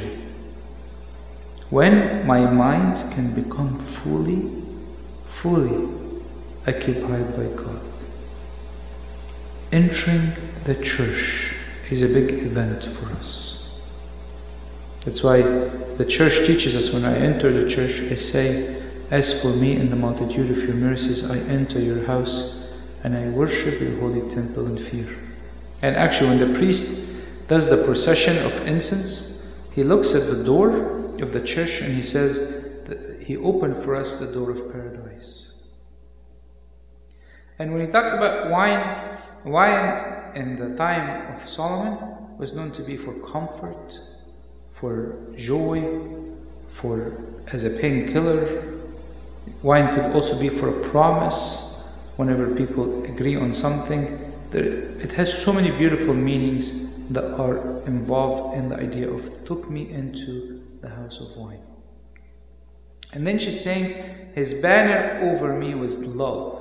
When 1.68 2.24
my 2.28 2.48
mind 2.48 3.02
can 3.12 3.34
become 3.34 3.80
fully 3.80 4.52
fully 5.26 5.88
occupied 6.68 7.34
by 7.36 7.46
god 7.56 7.89
Entering 9.72 10.32
the 10.64 10.74
church 10.74 11.56
is 11.90 12.02
a 12.02 12.12
big 12.12 12.42
event 12.44 12.84
for 12.84 13.06
us. 13.16 13.88
That's 15.04 15.22
why 15.22 15.42
the 15.42 16.04
church 16.04 16.44
teaches 16.44 16.76
us 16.76 16.92
when 16.92 17.04
I 17.04 17.16
enter 17.16 17.52
the 17.52 17.68
church, 17.68 18.00
I 18.10 18.16
say, 18.16 18.82
As 19.12 19.40
for 19.40 19.56
me, 19.56 19.76
in 19.76 19.90
the 19.90 19.96
multitude 19.96 20.50
of 20.50 20.58
your 20.64 20.74
mercies, 20.74 21.30
I 21.30 21.38
enter 21.48 21.78
your 21.78 22.04
house 22.04 22.72
and 23.04 23.16
I 23.16 23.28
worship 23.28 23.80
your 23.80 23.96
holy 24.00 24.28
temple 24.34 24.66
in 24.66 24.76
fear. 24.76 25.16
And 25.82 25.96
actually, 25.96 26.30
when 26.30 26.52
the 26.52 26.58
priest 26.58 27.22
does 27.46 27.70
the 27.70 27.84
procession 27.84 28.44
of 28.44 28.66
incense, 28.66 29.62
he 29.72 29.84
looks 29.84 30.14
at 30.14 30.36
the 30.36 30.44
door 30.44 30.78
of 31.22 31.32
the 31.32 31.42
church 31.42 31.80
and 31.80 31.94
he 31.94 32.02
says, 32.02 32.76
He 33.24 33.36
opened 33.36 33.76
for 33.76 33.94
us 33.94 34.18
the 34.18 34.34
door 34.34 34.50
of 34.50 34.72
paradise. 34.72 35.68
And 37.58 37.72
when 37.72 37.84
he 37.84 37.86
talks 37.86 38.12
about 38.12 38.50
wine, 38.50 39.18
Wine 39.44 40.34
in 40.34 40.56
the 40.56 40.74
time 40.76 41.34
of 41.34 41.48
Solomon 41.48 42.36
was 42.38 42.54
known 42.54 42.72
to 42.72 42.82
be 42.82 42.96
for 42.96 43.14
comfort, 43.14 43.98
for 44.70 45.16
joy, 45.36 45.82
for 46.66 47.12
as 47.52 47.64
a 47.64 47.80
painkiller. 47.80 48.62
Wine 49.62 49.94
could 49.94 50.12
also 50.12 50.38
be 50.38 50.48
for 50.48 50.68
a 50.68 50.88
promise. 50.88 51.98
Whenever 52.16 52.54
people 52.54 53.02
agree 53.04 53.36
on 53.36 53.54
something, 53.54 54.32
it 54.52 55.12
has 55.12 55.42
so 55.42 55.52
many 55.52 55.70
beautiful 55.70 56.12
meanings 56.12 57.08
that 57.08 57.24
are 57.40 57.80
involved 57.86 58.56
in 58.56 58.68
the 58.68 58.76
idea 58.76 59.08
of 59.08 59.44
took 59.44 59.70
me 59.70 59.90
into 59.90 60.62
the 60.80 60.88
house 60.88 61.20
of 61.20 61.36
wine. 61.36 61.62
And 63.14 63.26
then 63.26 63.38
she's 63.38 63.62
saying, 63.62 64.32
His 64.34 64.60
banner 64.60 65.18
over 65.22 65.58
me 65.58 65.74
was 65.74 66.14
love. 66.14 66.59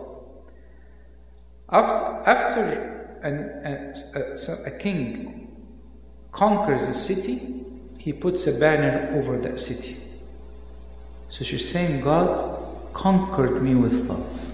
After, 1.71 2.29
after 2.29 3.19
an, 3.21 3.39
a, 3.63 3.93
a, 4.19 4.73
a 4.73 4.79
king 4.79 5.55
conquers 6.31 6.87
a 6.87 6.93
city, 6.93 7.65
he 7.97 8.13
puts 8.13 8.47
a 8.47 8.59
banner 8.59 9.15
over 9.17 9.37
that 9.39 9.59
city. 9.59 9.97
So 11.29 11.43
she's 11.43 11.69
saying, 11.69 12.01
God 12.01 12.93
conquered 12.93 13.61
me 13.61 13.75
with 13.75 14.09
love. 14.09 14.51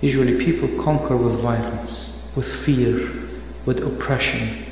Usually 0.00 0.42
people 0.44 0.68
conquer 0.82 1.16
with 1.16 1.40
violence, 1.40 2.32
with 2.36 2.46
fear, 2.46 3.10
with 3.66 3.82
oppression. 3.82 4.66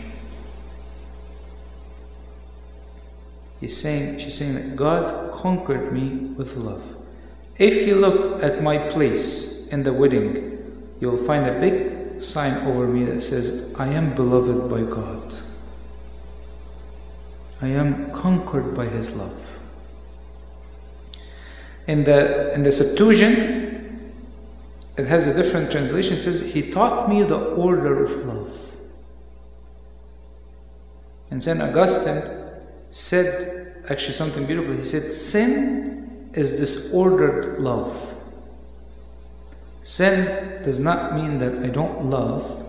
He's 3.61 3.76
saying, 3.80 4.20
she's 4.20 4.38
saying 4.38 4.54
that 4.54 4.76
God 4.76 5.32
conquered 5.32 5.92
me 5.92 6.11
with 6.37 6.56
love. 6.56 6.95
If 7.59 7.87
you 7.87 7.95
look 7.97 8.42
at 8.42 8.62
my 8.62 8.77
place 8.77 9.73
in 9.73 9.83
the 9.83 9.92
wedding, 9.92 10.92
you'll 11.01 11.16
find 11.16 11.47
a 11.47 11.59
big 11.59 12.21
sign 12.21 12.55
over 12.66 12.87
me 12.87 13.05
that 13.05 13.21
says, 13.21 13.75
I 13.79 13.88
am 13.88 14.14
beloved 14.14 14.71
by 14.71 14.83
God. 14.83 15.37
I 17.62 17.69
am 17.69 18.11
conquered 18.12 18.75
by 18.75 18.87
His 18.87 19.16
love. 19.16 19.59
In 21.87 22.05
the, 22.05 22.53
in 22.55 22.62
the 22.62 22.73
Septuagint, 22.73 23.66
it 24.99 25.07
has 25.07 25.27
a 25.27 25.42
different 25.42 25.71
translation. 25.71 26.14
It 26.14 26.19
says, 26.19 26.53
He 26.53 26.71
taught 26.71 27.09
me 27.09 27.23
the 27.23 27.38
order 27.38 28.05
of 28.05 28.11
love. 28.27 28.77
And 31.31 31.42
St. 31.42 31.61
Augustine 31.61 32.23
said 32.90 33.85
actually 33.88 34.14
something 34.14 34.47
beautiful. 34.47 34.75
He 34.75 34.83
said, 34.83 35.12
Sin 35.12 36.06
is 36.37 36.59
disordered 36.59 37.59
love. 37.59 38.14
Sin 39.83 40.62
does 40.62 40.79
not 40.79 41.14
mean 41.14 41.38
that 41.38 41.64
I 41.64 41.68
don't 41.68 42.07
love, 42.07 42.64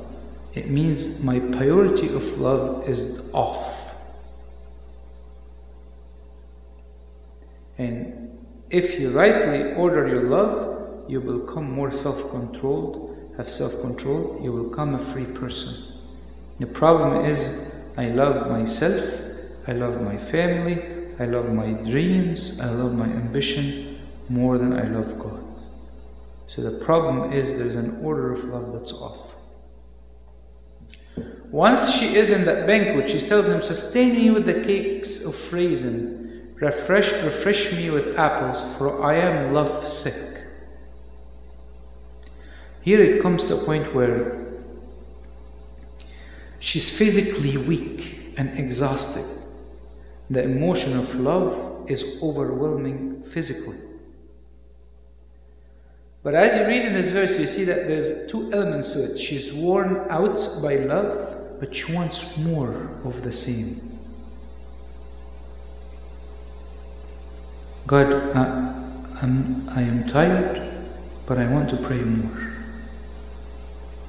it 0.53 0.69
means 0.69 1.23
my 1.23 1.39
priority 1.39 2.07
of 2.13 2.39
love 2.39 2.87
is 2.87 3.29
off. 3.33 3.95
And 7.77 8.39
if 8.69 8.99
you 8.99 9.11
rightly 9.11 9.73
order 9.73 10.07
your 10.07 10.23
love, 10.23 11.09
you 11.09 11.21
will 11.21 11.39
become 11.39 11.71
more 11.71 11.91
self 11.91 12.31
controlled, 12.31 13.33
have 13.37 13.49
self 13.49 13.81
control, 13.81 14.39
you 14.41 14.51
will 14.51 14.69
become 14.69 14.95
a 14.95 14.99
free 14.99 15.25
person. 15.25 15.95
The 16.59 16.65
problem 16.65 17.25
is, 17.25 17.83
I 17.97 18.07
love 18.07 18.49
myself 18.49 19.27
I 19.67 19.73
love 19.73 20.01
my 20.01 20.17
family, 20.17 20.81
I 21.19 21.25
love 21.25 21.51
my 21.51 21.71
dreams, 21.73 22.61
I 22.61 22.69
love 22.69 22.93
my 22.93 23.05
ambition 23.05 23.99
more 24.29 24.57
than 24.57 24.73
I 24.73 24.83
love 24.83 25.17
God. 25.17 25.43
So 26.47 26.61
the 26.61 26.83
problem 26.85 27.33
is 27.33 27.57
there's 27.57 27.75
an 27.75 27.99
order 28.03 28.31
of 28.31 28.43
love 28.45 28.73
that's 28.73 28.93
off. 28.93 29.35
Once 31.49 31.93
she 31.93 32.15
is 32.15 32.29
in 32.29 32.45
that 32.45 32.67
banquet, 32.67 33.09
she 33.09 33.19
tells 33.19 33.47
him, 33.47 33.61
Sustain 33.61 34.15
me 34.15 34.29
with 34.29 34.45
the 34.45 34.63
cakes 34.63 35.25
of 35.25 35.53
raisin, 35.53 36.53
refresh, 36.55 37.11
refresh 37.23 37.73
me 37.73 37.89
with 37.89 38.17
apples, 38.19 38.77
for 38.77 39.03
I 39.03 39.15
am 39.15 39.53
love 39.53 39.87
sick. 39.87 40.43
Here 42.81 43.01
it 43.01 43.21
comes 43.21 43.43
to 43.45 43.55
a 43.55 43.65
point 43.65 43.93
where 43.93 44.45
she's 46.59 46.97
physically 46.97 47.57
weak 47.57 48.33
and 48.37 48.57
exhausted. 48.57 49.25
The 50.29 50.43
emotion 50.43 50.97
of 50.97 51.15
love 51.15 51.89
is 51.89 52.19
overwhelming 52.21 53.23
physically. 53.23 53.77
But 56.23 56.35
as 56.35 56.57
you 56.57 56.67
read 56.67 56.83
in 56.83 56.93
this 56.93 57.11
verse, 57.11 57.39
you 57.39 57.45
see 57.45 57.63
that 57.65 57.87
there's 57.87 58.27
two 58.27 58.51
elements 58.51 58.93
to 58.93 59.11
it. 59.11 59.17
She's 59.17 59.53
worn 59.53 60.05
out 60.09 60.45
by 60.61 60.75
love, 60.75 61.59
but 61.59 61.73
she 61.73 61.93
wants 61.93 62.43
more 62.43 62.89
of 63.05 63.23
the 63.23 63.31
same. 63.31 63.97
God, 67.85 68.11
uh, 68.35 68.73
I'm, 69.21 69.69
I 69.69 69.81
am 69.81 70.05
tired, 70.05 70.69
but 71.25 71.37
I 71.37 71.47
want 71.47 71.69
to 71.69 71.77
pray 71.77 72.01
more. 72.01 72.53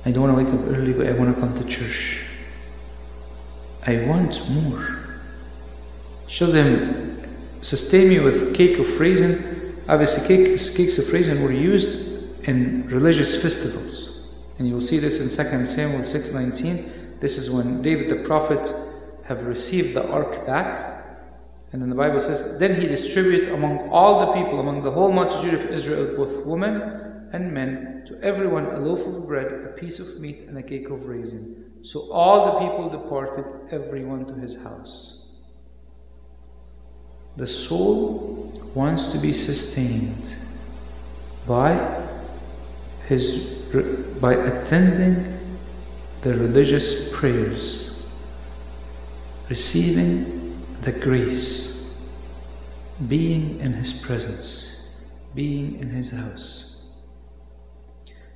I 0.05 0.11
don't 0.11 0.25
want 0.25 0.37
to 0.37 0.45
wake 0.45 0.53
up 0.53 0.77
early, 0.77 0.93
but 0.93 1.07
I 1.07 1.13
want 1.13 1.33
to 1.33 1.41
come 1.41 1.57
to 1.57 1.65
church. 1.65 2.25
I 3.87 4.05
want 4.07 4.51
more. 4.51 4.98
Shows 6.29 6.55
him 6.55 7.27
sustain 7.63 8.11
me 8.11 8.21
with 8.21 8.55
cake 8.55 8.79
of 8.79 9.01
raisin. 9.01 9.75
Obviously, 9.89 10.37
cakes, 10.37 10.77
cakes 10.77 10.99
of 10.99 11.13
raisin 11.13 11.43
were 11.43 11.53
used 11.53 12.47
in 12.47 12.87
religious 12.89 13.41
festivals. 13.41 14.35
And 14.59 14.69
you'll 14.69 14.81
see 14.81 14.99
this 14.99 15.21
in 15.21 15.27
2 15.27 15.67
Samuel 15.67 16.01
6.19. 16.01 17.21
This 17.21 17.39
is 17.39 17.51
when 17.51 17.81
David 17.81 18.11
the 18.11 18.23
prophet 18.27 18.71
have 19.25 19.45
received 19.45 19.95
the 19.95 20.07
ark 20.11 20.47
back. 20.47 21.07
And 21.73 21.81
then 21.81 21.89
the 21.89 21.97
Bible 21.97 22.21
says, 22.21 22.59
Then 22.59 22.79
he 22.79 22.87
distributed 22.87 23.53
among 23.53 23.89
all 23.89 24.21
the 24.21 24.33
people, 24.33 24.61
among 24.61 24.83
the 24.83 24.91
whole 24.91 25.11
multitude 25.11 25.55
of 25.55 25.65
Israel, 25.67 26.15
both 26.15 26.45
women 26.45 27.29
and 27.33 27.53
men, 27.53 28.05
to 28.07 28.19
everyone 28.23 28.67
a 28.67 28.79
loaf 28.79 29.07
of 29.07 29.27
bread, 29.27 29.47
a 29.47 29.69
piece 29.69 29.99
of 29.99 30.21
meat, 30.21 30.41
and 30.49 30.59
a 30.59 30.63
cake 30.63 30.91
of 30.91 31.07
raisin. 31.07 31.73
So 31.83 32.13
all 32.13 32.45
the 32.45 32.67
people 32.67 32.89
departed, 32.91 33.45
everyone 33.71 34.27
to 34.27 34.35
his 34.35 34.63
house. 34.63 35.18
The 37.39 37.47
soul 37.47 38.53
wants 38.75 39.13
to 39.13 39.19
be 39.19 39.33
sustained 39.33 40.35
by 41.47 41.71
his 43.07 43.55
by 44.21 44.35
attending 44.35 45.39
the 46.23 46.35
religious 46.35 47.17
prayers, 47.17 48.05
receiving 49.49 50.65
the 50.83 50.91
grace, 50.91 52.11
being 53.07 53.61
in 53.61 53.73
his 53.75 54.05
presence, 54.05 54.97
being 55.33 55.79
in 55.79 55.91
his 55.91 56.11
house. 56.11 56.91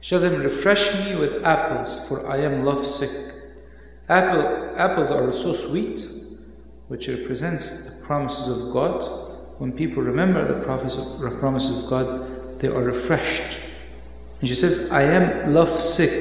Shazam, 0.00 0.44
refresh 0.44 1.10
me 1.10 1.18
with 1.18 1.44
apples, 1.44 2.08
for 2.08 2.24
I 2.24 2.36
am 2.36 2.64
love 2.64 2.86
sick. 2.86 3.34
Apple, 4.08 4.76
apples 4.76 5.10
are 5.10 5.32
so 5.32 5.54
sweet, 5.54 6.06
which 6.86 7.08
represents 7.08 8.01
promises 8.12 8.60
of 8.60 8.72
God, 8.74 9.02
when 9.58 9.72
people 9.72 10.02
remember 10.02 10.40
the 10.46 10.62
promises 10.62 11.84
of 11.84 11.88
God, 11.88 12.60
they 12.60 12.68
are 12.68 12.84
refreshed. 12.84 13.58
And 14.38 14.46
she 14.50 14.54
says, 14.54 14.92
I 14.92 15.02
am 15.04 15.54
love 15.54 15.70
sick. 15.70 16.12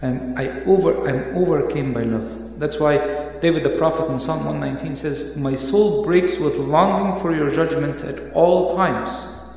I'm, 0.00 0.38
I 0.38 0.62
over, 0.62 1.06
I'm 1.06 1.36
overcame 1.36 1.92
by 1.92 2.04
love. 2.04 2.58
That's 2.58 2.80
why 2.80 2.96
David 3.42 3.62
the 3.62 3.76
prophet 3.76 4.10
in 4.10 4.18
Psalm 4.18 4.46
119 4.46 4.96
says, 4.96 5.38
My 5.38 5.54
soul 5.54 6.02
breaks 6.02 6.40
with 6.40 6.56
longing 6.56 7.20
for 7.20 7.36
your 7.36 7.50
judgment 7.50 8.02
at 8.02 8.32
all 8.32 8.74
times. 8.74 9.52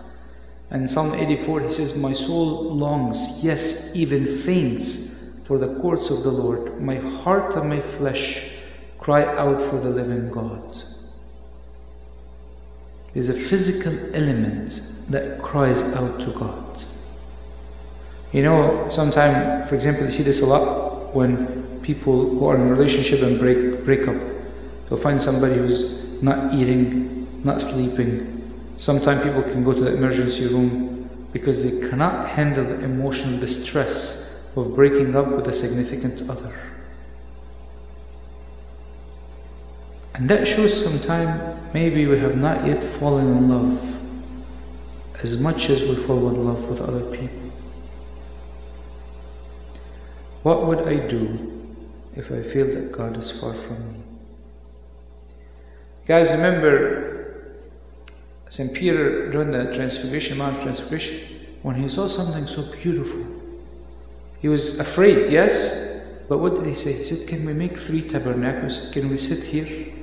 And 0.69 0.89
Psalm 0.89 1.15
84 1.15 1.61
he 1.61 1.69
says, 1.69 2.03
My 2.03 2.11
soul 2.11 2.75
longs, 2.75 3.45
yes, 3.45 3.95
even 3.95 4.25
faints 4.25 5.41
for 5.47 5.57
the 5.57 5.73
courts 5.79 6.09
of 6.09 6.23
the 6.23 6.31
Lord. 6.31 6.81
My 6.81 6.95
heart 6.95 7.55
and 7.55 7.69
my 7.69 7.79
flesh 7.79 8.57
cry 8.99 9.23
out 9.23 9.61
for 9.61 9.77
the 9.79 9.89
living 9.89 10.29
God. 10.31 10.83
There's 13.17 13.29
a 13.29 13.33
physical 13.33 14.15
element 14.15 14.79
that 15.09 15.41
cries 15.41 15.95
out 15.95 16.19
to 16.19 16.29
God. 16.37 16.83
You 18.31 18.43
know, 18.43 18.87
sometimes, 18.91 19.67
for 19.67 19.73
example, 19.73 20.05
you 20.05 20.11
see 20.11 20.21
this 20.21 20.43
a 20.43 20.45
lot 20.45 21.15
when 21.15 21.79
people 21.81 22.29
who 22.29 22.45
are 22.45 22.55
in 22.55 22.67
a 22.67 22.69
relationship 22.69 23.23
and 23.23 23.39
break, 23.39 23.83
break 23.85 24.07
up. 24.07 24.21
They'll 24.87 24.99
find 24.99 25.19
somebody 25.19 25.55
who's 25.55 26.21
not 26.21 26.53
eating, 26.53 27.43
not 27.43 27.59
sleeping. 27.59 28.53
Sometimes 28.77 29.23
people 29.23 29.41
can 29.41 29.63
go 29.63 29.73
to 29.73 29.81
the 29.81 29.95
emergency 29.95 30.53
room 30.53 31.09
because 31.33 31.63
they 31.81 31.89
cannot 31.89 32.29
handle 32.29 32.65
the 32.65 32.83
emotional 32.83 33.39
distress 33.39 34.55
of 34.55 34.75
breaking 34.75 35.15
up 35.15 35.25
with 35.29 35.47
a 35.47 35.53
significant 35.53 36.29
other. 36.29 36.53
And 40.17 40.27
that 40.29 40.47
shows 40.47 40.73
sometime 40.85 41.59
maybe 41.73 42.07
we 42.07 42.17
have 42.19 42.35
not 42.35 42.65
yet 42.65 42.83
fallen 42.83 43.37
in 43.37 43.49
love 43.49 43.93
as 45.21 45.41
much 45.41 45.69
as 45.69 45.83
we 45.83 45.95
fall 45.95 46.27
in 46.29 46.45
love 46.45 46.67
with 46.67 46.81
other 46.81 47.03
people. 47.15 47.51
What 50.41 50.65
would 50.65 50.87
I 50.87 51.07
do 51.07 51.69
if 52.15 52.31
I 52.31 52.41
feel 52.41 52.65
that 52.65 52.91
God 52.91 53.17
is 53.17 53.29
far 53.29 53.53
from 53.53 53.93
me? 53.93 53.99
Guys, 56.07 56.31
remember 56.31 57.53
St. 58.49 58.73
Peter 58.73 59.29
during 59.29 59.51
the 59.51 59.71
Transfiguration, 59.73 60.37
Mount 60.37 60.61
Transfiguration, 60.61 61.37
when 61.61 61.75
he 61.75 61.89
saw 61.89 62.07
something 62.07 62.47
so 62.47 62.63
beautiful, 62.81 63.25
He 64.39 64.47
was 64.47 64.79
afraid, 64.79 65.31
yes, 65.31 66.23
but 66.29 66.37
what 66.37 66.55
did 66.55 66.65
he 66.65 66.75
say? 66.75 66.93
He 66.93 67.03
said, 67.03 67.27
Can 67.27 67.45
we 67.45 67.53
make 67.53 67.77
three 67.77 68.01
tabernacles? 68.01 68.91
Can 68.91 69.09
we 69.09 69.17
sit 69.17 69.51
here? 69.51 69.96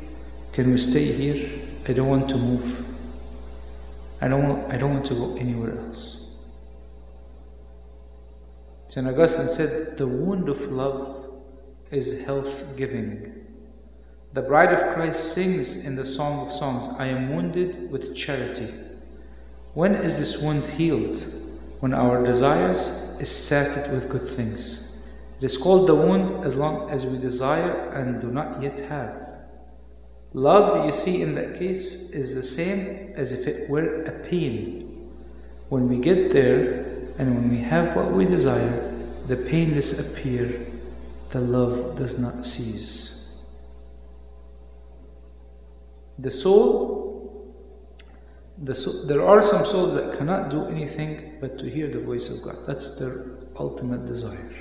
Can 0.55 0.71
we 0.71 0.79
stay 0.79 1.07
here? 1.13 1.51
I 1.89 1.93
don't 1.93 2.07
want 2.07 2.29
to 2.29 2.37
move. 2.37 2.87
I 4.21 4.29
don't 4.29 4.49
want, 4.49 4.73
I 4.73 4.77
don't 4.77 4.95
want 4.95 5.05
to 5.07 5.15
go 5.15 5.37
anywhere 5.37 5.77
else. 5.81 6.39
St. 8.87 9.05
Augustine 9.05 9.49
said, 9.49 9.99
The 9.99 10.07
wound 10.07 10.49
of 10.49 10.61
love 10.71 11.27
is 11.91 12.25
health 12.25 12.77
giving. 12.77 13.47
The 14.33 14.43
bride 14.43 14.73
of 14.73 14.95
Christ 14.95 15.35
sings 15.35 15.89
in 15.89 15.97
the 15.97 16.07
Song 16.07 16.47
of 16.47 16.53
Songs, 16.53 16.87
I 17.01 17.07
am 17.07 17.35
wounded 17.35 17.91
with 17.91 18.15
charity. 18.15 18.69
When 19.73 19.97
is 19.97 20.21
this 20.21 20.41
wound 20.41 20.65
healed? 20.67 21.19
When 21.81 21.93
our 21.93 22.25
desires 22.25 23.19
is 23.21 23.33
sated 23.33 23.93
with 23.93 24.09
good 24.09 24.29
things. 24.29 25.09
It 25.39 25.47
is 25.47 25.59
called 25.59 25.89
the 25.89 25.97
wound 25.97 26.45
as 26.45 26.55
long 26.55 26.91
as 26.91 27.05
we 27.05 27.19
desire 27.19 27.91
and 27.91 28.21
do 28.21 28.29
not 28.29 28.63
yet 28.63 28.79
have. 28.79 29.34
Love, 30.35 30.85
you 30.85 30.91
see, 30.91 31.23
in 31.23 31.37
that 31.37 31.61
case, 31.61 32.11
is 32.11 32.35
the 32.35 32.43
same 32.43 33.15
as 33.15 33.31
if 33.31 33.47
it 33.47 33.71
were 33.71 34.03
a 34.03 34.11
pain. 34.29 35.13
When 35.69 35.89
we 35.89 35.99
get 35.99 36.31
there 36.31 36.85
and 37.19 37.37
when 37.37 37.51
we 37.51 37.59
have 37.59 37.95
what 37.95 38.11
we 38.11 38.25
desire, 38.25 38.93
the 39.29 39.37
pain 39.37 39.73
disappears, 39.73 40.67
the 41.31 41.41
love 41.41 41.97
does 41.97 42.19
not 42.19 42.45
cease. 42.45 43.45
The 46.19 46.33
soul, 46.33 47.55
the 48.59 48.75
soul, 48.75 49.07
there 49.07 49.25
are 49.25 49.43
some 49.43 49.65
souls 49.65 49.95
that 49.95 50.19
cannot 50.19 50.51
do 50.51 50.67
anything 50.67 51.35
but 51.41 51.59
to 51.61 51.71
hear 51.71 51.89
the 51.89 52.01
voice 52.01 52.29
of 52.37 52.45
God. 52.45 52.67
That's 52.67 52.99
their 52.99 53.39
ultimate 53.57 54.07
desire. 54.07 54.55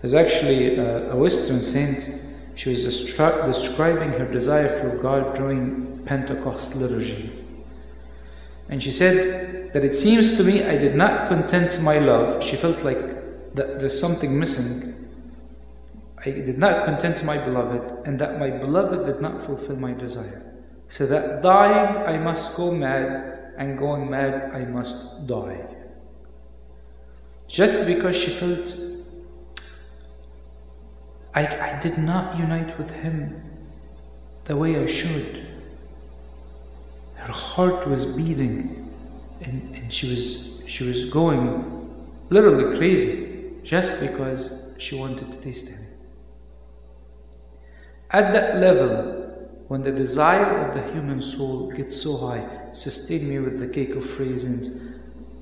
There's 0.00 0.14
actually 0.14 0.76
a, 0.76 1.12
a 1.12 1.16
Western 1.16 1.58
saint, 1.60 2.24
she 2.58 2.70
was 2.70 2.84
destri- 2.84 3.46
describing 3.46 4.10
her 4.18 4.26
desire 4.30 4.68
for 4.68 4.96
God 4.98 5.34
during 5.34 6.02
Pentecost 6.04 6.74
liturgy. 6.76 7.30
And 8.68 8.82
she 8.82 8.90
said 8.90 9.72
that 9.72 9.84
it 9.84 9.94
seems 9.94 10.36
to 10.36 10.44
me 10.44 10.64
I 10.64 10.76
did 10.76 10.96
not 10.96 11.28
content 11.28 11.78
my 11.84 11.98
love. 11.98 12.42
She 12.42 12.56
felt 12.56 12.82
like 12.82 13.54
that 13.54 13.78
there's 13.78 13.98
something 13.98 14.38
missing 14.38 14.88
I 16.26 16.30
did 16.30 16.58
not 16.58 16.84
content 16.84 17.24
my 17.24 17.38
beloved, 17.38 18.06
and 18.06 18.18
that 18.18 18.40
my 18.40 18.50
beloved 18.50 19.06
did 19.06 19.20
not 19.20 19.40
fulfill 19.40 19.76
my 19.76 19.92
desire. 19.92 20.42
So 20.88 21.06
that 21.06 21.42
dying 21.42 21.96
I 22.12 22.18
must 22.18 22.56
go 22.56 22.72
mad, 22.72 23.52
and 23.56 23.78
going 23.78 24.10
mad 24.10 24.50
I 24.52 24.64
must 24.64 25.28
die. 25.28 25.64
Just 27.46 27.86
because 27.86 28.16
she 28.16 28.30
felt 28.30 28.74
I, 31.34 31.46
I 31.46 31.78
did 31.78 31.98
not 31.98 32.38
unite 32.38 32.76
with 32.78 32.90
him 32.90 33.42
the 34.44 34.56
way 34.56 34.82
I 34.82 34.86
should. 34.86 35.46
Her 37.16 37.32
heart 37.32 37.86
was 37.86 38.16
beating, 38.16 38.92
and, 39.42 39.74
and 39.74 39.92
she 39.92 40.08
was 40.10 40.64
she 40.66 40.84
was 40.86 41.10
going 41.10 41.90
literally 42.30 42.76
crazy 42.76 43.52
just 43.62 44.00
because 44.06 44.74
she 44.78 44.96
wanted 44.96 45.32
to 45.32 45.40
taste 45.40 45.76
him. 45.76 45.86
At 48.10 48.32
that 48.32 48.56
level, 48.56 49.18
when 49.68 49.82
the 49.82 49.92
desire 49.92 50.58
of 50.60 50.74
the 50.74 50.82
human 50.92 51.20
soul 51.20 51.70
gets 51.70 52.00
so 52.00 52.16
high, 52.26 52.72
sustain 52.72 53.28
me 53.28 53.38
with 53.38 53.58
the 53.58 53.68
cake 53.68 53.90
of 53.90 54.18
raisins, 54.18 54.94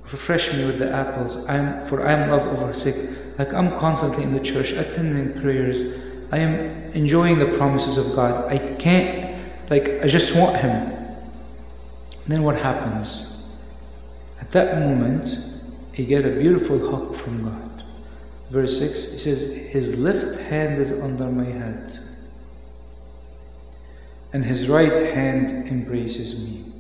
refresh 0.03 0.57
me 0.57 0.67
with 0.67 0.79
the 0.79 0.91
apples, 0.93 1.49
I 1.49 1.57
am, 1.57 1.83
for 1.85 2.07
I 2.07 2.13
am 2.13 2.31
love 2.31 2.47
over 2.47 2.73
sick. 2.75 2.97
Like 3.39 3.53
I'm 3.53 3.79
constantly 3.79 4.25
in 4.25 4.33
the 4.33 4.41
church, 4.41 4.73
attending 4.73 5.41
prayers, 5.41 6.05
I 6.33 6.39
am 6.39 6.93
enjoying 6.93 7.39
the 7.39 7.47
promises 7.57 7.99
of 7.99 8.17
God. 8.17 8.51
I 8.51 8.59
can't, 8.77 9.71
like, 9.71 10.03
I 10.03 10.07
just 10.07 10.37
want 10.37 10.57
Him. 10.57 10.93
Then 12.27 12.43
what 12.43 12.57
happens? 12.57 13.49
At 14.41 14.51
that 14.53 14.81
moment, 14.81 15.37
you 15.95 16.07
get 16.07 16.25
a 16.25 16.31
beautiful 16.31 16.91
hug 16.91 17.15
from 17.15 17.45
God. 17.45 17.85
Verse 18.51 18.79
6, 18.79 19.13
he 19.13 19.19
says, 19.19 19.67
His 19.67 20.01
left 20.03 20.41
hand 20.41 20.81
is 20.81 21.01
under 21.01 21.27
my 21.27 21.45
head 21.45 22.01
and 24.37 24.45
his 24.45 24.69
right 24.69 25.01
hand 25.01 25.51
embraces 25.71 26.47
me. 26.47 26.73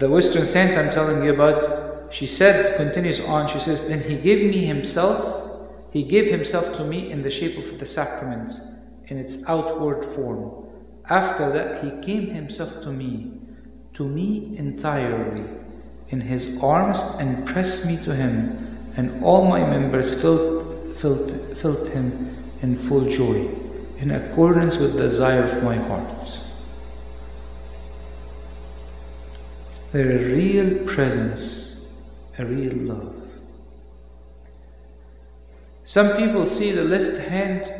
The 0.00 0.10
Western 0.10 0.44
saint 0.44 0.76
I'm 0.76 0.92
telling 0.92 1.24
you 1.24 1.32
about, 1.32 1.87
she 2.10 2.26
said, 2.26 2.76
continues 2.76 3.20
on, 3.26 3.48
she 3.48 3.58
says, 3.58 3.88
Then 3.88 4.00
he 4.00 4.16
gave 4.16 4.50
me 4.50 4.64
himself, 4.64 5.60
he 5.92 6.02
gave 6.02 6.30
himself 6.30 6.76
to 6.76 6.84
me 6.84 7.10
in 7.10 7.22
the 7.22 7.30
shape 7.30 7.58
of 7.58 7.78
the 7.78 7.86
sacrament, 7.86 8.52
in 9.06 9.18
its 9.18 9.48
outward 9.48 10.04
form. 10.04 10.66
After 11.08 11.50
that, 11.52 11.84
he 11.84 11.90
came 12.02 12.30
himself 12.30 12.82
to 12.82 12.90
me, 12.90 13.32
to 13.94 14.06
me 14.08 14.56
entirely, 14.56 15.44
in 16.08 16.20
his 16.20 16.62
arms, 16.62 17.00
and 17.20 17.46
pressed 17.46 17.88
me 17.88 17.96
to 18.04 18.14
him, 18.14 18.92
and 18.96 19.24
all 19.24 19.46
my 19.46 19.60
members 19.60 20.20
filled, 20.20 20.96
filled, 20.96 21.56
filled 21.56 21.88
him 21.88 22.36
in 22.62 22.74
full 22.74 23.08
joy 23.08 23.48
in 23.98 24.12
accordance 24.12 24.78
with 24.78 24.94
the 24.94 25.02
desire 25.02 25.44
of 25.44 25.62
my 25.62 25.76
heart. 25.76 26.40
There 29.92 30.12
a 30.12 30.34
real 30.34 30.86
presence, 30.86 31.77
a 32.38 32.44
real 32.44 32.74
love. 32.74 33.22
Some 35.84 36.16
people 36.16 36.44
see 36.44 36.72
the 36.72 36.84
left 36.84 37.28
hand 37.28 37.72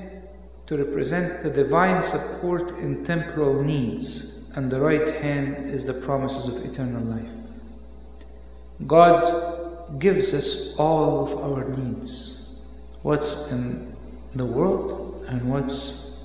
to 0.67 0.77
represent 0.77 1.43
the 1.43 1.51
divine 1.51 2.03
support 2.03 2.79
in 2.79 3.05
temporal 3.05 3.63
needs, 3.63 4.51
and 4.57 4.71
the 4.71 4.81
right 4.81 5.09
hand 5.11 5.71
is 5.71 5.85
the 5.85 5.95
promises 5.95 6.57
of 6.57 6.71
eternal 6.71 7.03
life. 7.03 7.31
God 8.87 9.99
gives 9.99 10.35
us 10.35 10.79
all 10.79 11.23
of 11.23 11.33
our 11.39 11.69
needs 11.77 12.61
what's 13.03 13.53
in 13.53 13.95
the 14.35 14.45
world 14.45 15.25
and 15.29 15.51
what's 15.51 16.25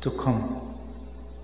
to 0.00 0.10
come. 0.10 0.74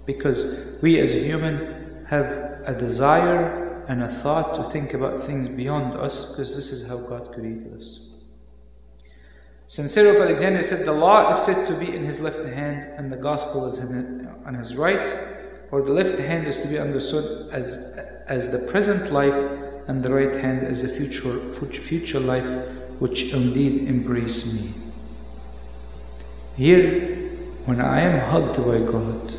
Because 0.06 0.60
we 0.82 0.98
as 1.00 1.12
human 1.24 2.06
have 2.08 2.30
a 2.66 2.74
desire 2.78 3.67
and 3.88 4.02
a 4.02 4.08
thought 4.08 4.54
to 4.54 4.62
think 4.62 4.92
about 4.92 5.18
things 5.18 5.48
beyond 5.48 5.94
us, 5.94 6.30
because 6.30 6.54
this 6.54 6.70
is 6.70 6.86
how 6.86 6.98
God 6.98 7.32
created 7.32 7.74
us. 7.74 8.12
Cyril 9.66 10.16
of 10.16 10.22
Alexandria 10.22 10.62
said, 10.62 10.86
The 10.86 10.92
law 10.92 11.30
is 11.30 11.38
said 11.38 11.66
to 11.68 11.84
be 11.84 11.94
in 11.94 12.04
his 12.04 12.20
left 12.20 12.44
hand, 12.44 12.84
and 12.96 13.10
the 13.10 13.16
gospel 13.16 13.66
is 13.66 13.80
on 14.44 14.54
his 14.54 14.76
right, 14.76 15.12
or 15.70 15.82
the 15.82 15.92
left 15.92 16.18
hand 16.18 16.46
is 16.46 16.60
to 16.62 16.68
be 16.68 16.78
understood 16.78 17.50
as, 17.50 17.98
as 18.26 18.52
the 18.52 18.70
present 18.70 19.10
life, 19.12 19.34
and 19.88 20.02
the 20.02 20.12
right 20.12 20.36
hand 20.36 20.62
as 20.62 20.82
the 20.82 20.88
future, 20.88 21.38
future 21.70 22.20
life, 22.20 22.44
which 22.98 23.32
indeed 23.32 23.88
embrace 23.88 24.76
me. 24.76 24.92
Here, 26.56 27.16
when 27.64 27.80
I 27.80 28.00
am 28.00 28.30
hugged 28.30 28.58
by 28.66 28.80
God, 28.80 29.34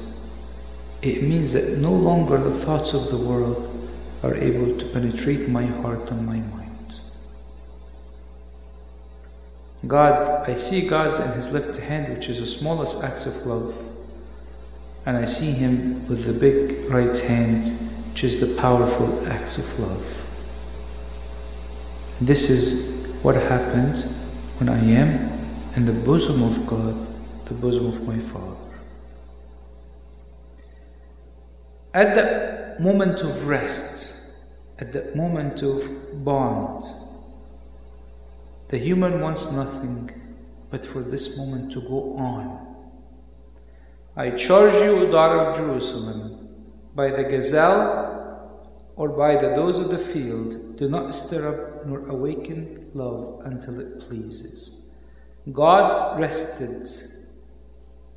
it 1.04 1.22
means 1.22 1.54
that 1.54 1.80
no 1.80 1.94
longer 1.94 2.40
the 2.40 2.54
thoughts 2.54 2.94
of 2.94 3.12
the 3.12 3.18
world 3.18 3.69
are 4.24 4.36
able 4.36 4.78
to 4.78 4.86
penetrate 4.88 5.48
my 5.48 5.66
heart 5.66 6.12
and 6.12 6.26
my 6.26 6.38
mind. 6.38 7.00
God, 9.88 10.50
I 10.50 10.56
see 10.56 10.88
God's 10.88 11.20
in 11.20 11.34
His 11.34 11.54
left 11.54 11.78
hand, 11.78 12.14
which 12.14 12.30
is 12.30 12.40
the 12.40 12.48
smallest 12.48 13.04
acts 13.04 13.26
of 13.26 13.46
love, 13.46 13.74
and 15.06 15.18
I 15.18 15.26
see 15.26 15.52
Him 15.52 16.08
with 16.08 16.26
the 16.26 16.34
big 16.34 16.90
right 16.90 17.18
hand, 17.18 17.70
which 18.10 18.24
is 18.24 18.40
the 18.40 18.60
powerful 18.62 19.28
acts 19.28 19.58
of 19.58 19.88
love. 19.88 20.26
This 22.20 22.50
is 22.50 23.16
what 23.24 23.36
happened 23.36 23.98
when 24.58 24.68
I 24.68 24.80
am 24.80 25.30
in 25.76 25.86
the 25.86 25.94
bosom 25.94 26.44
of 26.44 26.68
God 26.68 27.10
the 27.50 27.56
bosom 27.56 27.88
of 27.88 28.08
my 28.08 28.20
Father. 28.20 28.56
At 31.94 32.16
the 32.16 32.49
moment 32.80 33.22
of 33.22 33.48
rest, 33.48 34.44
at 34.80 34.94
that 34.94 35.16
moment 35.16 35.62
of 35.62 36.24
bond, 36.24 36.84
the 38.70 38.78
human 38.78 39.20
wants 39.20 39.56
nothing 39.56 40.12
but 40.70 40.86
for 40.86 41.02
this 41.02 41.38
moment 41.38 41.72
to 41.74 41.82
go 41.82 42.16
on. 42.18 42.66
I 44.16 44.32
charge 44.32 44.74
you, 44.76 45.12
daughter 45.12 45.40
of 45.40 45.56
Jerusalem, 45.56 46.50
by 46.96 47.10
the 47.10 47.24
gazelle 47.24 48.10
or 48.96 49.10
by 49.10 49.36
the 49.36 49.56
does 49.56 49.80
of 49.80 49.90
the 49.90 49.98
field, 49.98 50.78
do 50.78 50.90
not 50.90 51.16
stir 51.16 51.48
up 51.48 51.86
nor 51.86 52.08
awaken 52.08 52.92
love 52.94 53.42
until 53.46 53.80
it 53.80 54.00
pleases. 54.02 54.98
God 55.52 56.20
rested 56.20 56.88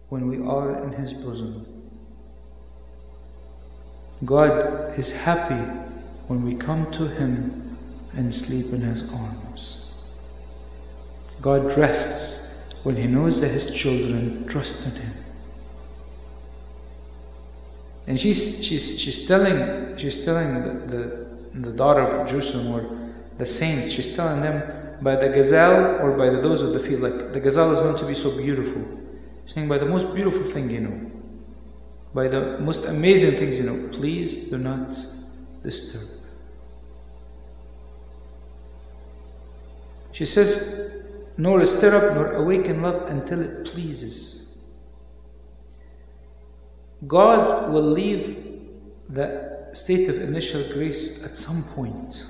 when 0.09 0.29
we 0.29 0.39
are 0.47 0.85
in 0.85 0.93
His 0.93 1.15
bosom. 1.15 1.72
God 4.25 4.99
is 4.99 5.23
happy 5.23 5.63
when 6.29 6.45
we 6.45 6.55
come 6.55 6.91
to 6.93 7.09
Him 7.09 7.63
and 8.15 8.35
sleep 8.35 8.73
in 8.73 8.87
his 8.87 9.13
arms. 9.13 9.95
God 11.41 11.77
rests 11.77 12.75
when 12.85 12.97
he 12.97 13.07
knows 13.07 13.41
that 13.41 13.49
his 13.49 13.75
children 13.75 14.47
trust 14.47 14.95
in 14.97 15.03
him. 15.03 15.13
And 18.07 18.21
she's, 18.21 18.65
she's, 18.65 19.01
she's 19.01 19.27
telling, 19.27 19.97
she's 19.97 20.25
telling 20.25 20.63
the, 20.63 20.97
the, 20.97 21.61
the 21.69 21.73
daughter 21.73 22.03
of 22.03 22.29
Jerusalem 22.29 22.73
or 22.73 23.13
the 23.39 23.47
saints, 23.47 23.91
she's 23.91 24.15
telling 24.15 24.43
them 24.43 24.99
by 25.01 25.17
the 25.17 25.29
gazelle 25.29 26.01
or 26.01 26.17
by 26.17 26.29
the, 26.31 26.41
those 26.41 26.63
of 26.63 26.73
the 26.73 26.81
field, 26.81 27.03
like 27.03 27.33
the 27.33 27.41
gazelle 27.41 27.73
is 27.73 27.81
going 27.81 27.97
to 27.97 28.05
be 28.05 28.15
so 28.15 28.37
beautiful. 28.37 28.83
She's 29.45 29.55
saying 29.55 29.69
by 29.69 29.79
the 29.79 29.87
most 29.87 30.15
beautiful 30.15 30.43
thing 30.43 30.71
you 30.71 30.81
know, 30.81 31.11
by 32.15 32.29
the 32.29 32.59
most 32.59 32.89
amazing 32.89 33.31
things 33.31 33.59
you 33.59 33.65
know, 33.65 33.89
please 33.89 34.51
do 34.51 34.59
not 34.59 34.97
disturb. 35.63 36.21
She 40.13 40.27
says, 40.27 41.09
nor 41.39 41.65
stir 41.65 41.97
up 41.97 42.15
nor 42.15 42.33
awaken 42.35 42.83
love 42.83 43.03
until 43.09 43.41
it 43.41 43.65
pleases. 43.65 44.69
God 47.07 47.73
will 47.73 47.83
leave 47.83 48.61
the 49.09 49.69
state 49.73 50.09
of 50.09 50.21
initial 50.21 50.63
grace 50.75 51.25
at 51.25 51.37
some 51.37 51.75
point. 51.75 52.23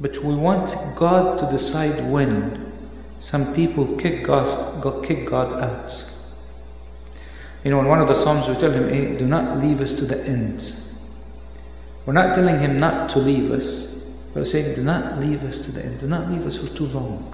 But 0.00 0.18
we 0.24 0.34
want 0.34 0.74
God 0.96 1.38
to 1.38 1.50
decide 1.50 2.10
when. 2.10 2.72
Some 3.20 3.54
people 3.54 3.96
kick 3.96 4.24
God, 4.24 4.48
kick 5.04 5.28
God 5.28 5.60
out. 5.60 6.07
You 7.68 7.74
know, 7.74 7.80
in 7.80 7.86
one 7.86 8.00
of 8.00 8.08
the 8.08 8.14
Psalms, 8.14 8.48
we 8.48 8.54
tell 8.54 8.70
him, 8.70 8.88
hey, 8.88 9.14
do 9.14 9.26
not 9.26 9.58
leave 9.58 9.82
us 9.82 9.92
to 9.98 10.06
the 10.06 10.26
end. 10.26 10.72
We're 12.06 12.14
not 12.14 12.34
telling 12.34 12.58
him 12.58 12.80
not 12.80 13.10
to 13.10 13.18
leave 13.18 13.50
us, 13.50 14.10
but 14.32 14.36
we're 14.36 14.44
saying, 14.46 14.74
do 14.74 14.82
not 14.82 15.18
leave 15.18 15.44
us 15.44 15.58
to 15.66 15.72
the 15.72 15.84
end. 15.84 16.00
Do 16.00 16.06
not 16.06 16.30
leave 16.30 16.46
us 16.46 16.56
for 16.56 16.74
too 16.74 16.86
long. 16.86 17.30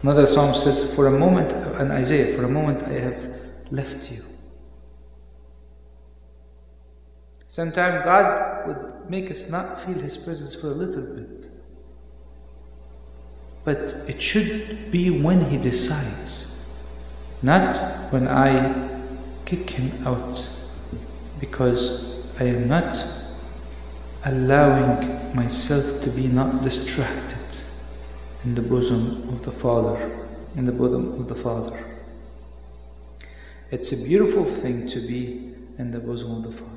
Another 0.00 0.24
psalm 0.24 0.54
says, 0.54 0.96
For 0.96 1.08
a 1.08 1.18
moment, 1.18 1.52
and 1.78 1.92
Isaiah, 1.92 2.34
for 2.34 2.44
a 2.44 2.48
moment 2.48 2.82
I 2.84 3.00
have 3.00 3.38
left 3.70 4.10
you. 4.10 4.24
Sometimes 7.46 8.02
God 8.02 8.66
would 8.66 9.10
make 9.10 9.30
us 9.30 9.52
not 9.52 9.78
feel 9.78 9.98
His 9.98 10.16
presence 10.16 10.54
for 10.54 10.68
a 10.68 10.74
little 10.74 11.02
bit. 11.02 11.50
But 13.62 13.94
it 14.08 14.22
should 14.22 14.90
be 14.90 15.10
when 15.10 15.50
He 15.50 15.58
decides, 15.58 16.51
not 17.42 17.76
when 18.10 18.28
I 18.28 18.98
kick 19.44 19.70
Him 19.70 20.06
out, 20.06 20.46
because 21.40 22.24
I 22.40 22.44
am 22.44 22.68
not 22.68 22.96
allowing 24.24 25.34
myself 25.34 26.02
to 26.04 26.10
be 26.10 26.28
not 26.28 26.62
distracted 26.62 27.38
in 28.44 28.54
the 28.54 28.62
bosom 28.62 29.28
of 29.28 29.44
the 29.44 29.50
Father, 29.50 30.10
in 30.56 30.64
the 30.64 30.72
bosom 30.72 31.20
of 31.20 31.28
the 31.28 31.34
Father. 31.34 31.98
It's 33.70 33.92
a 33.92 34.08
beautiful 34.08 34.44
thing 34.44 34.86
to 34.88 35.00
be 35.00 35.54
in 35.78 35.90
the 35.90 35.98
bosom 35.98 36.36
of 36.36 36.44
the 36.44 36.52
Father. 36.52 36.70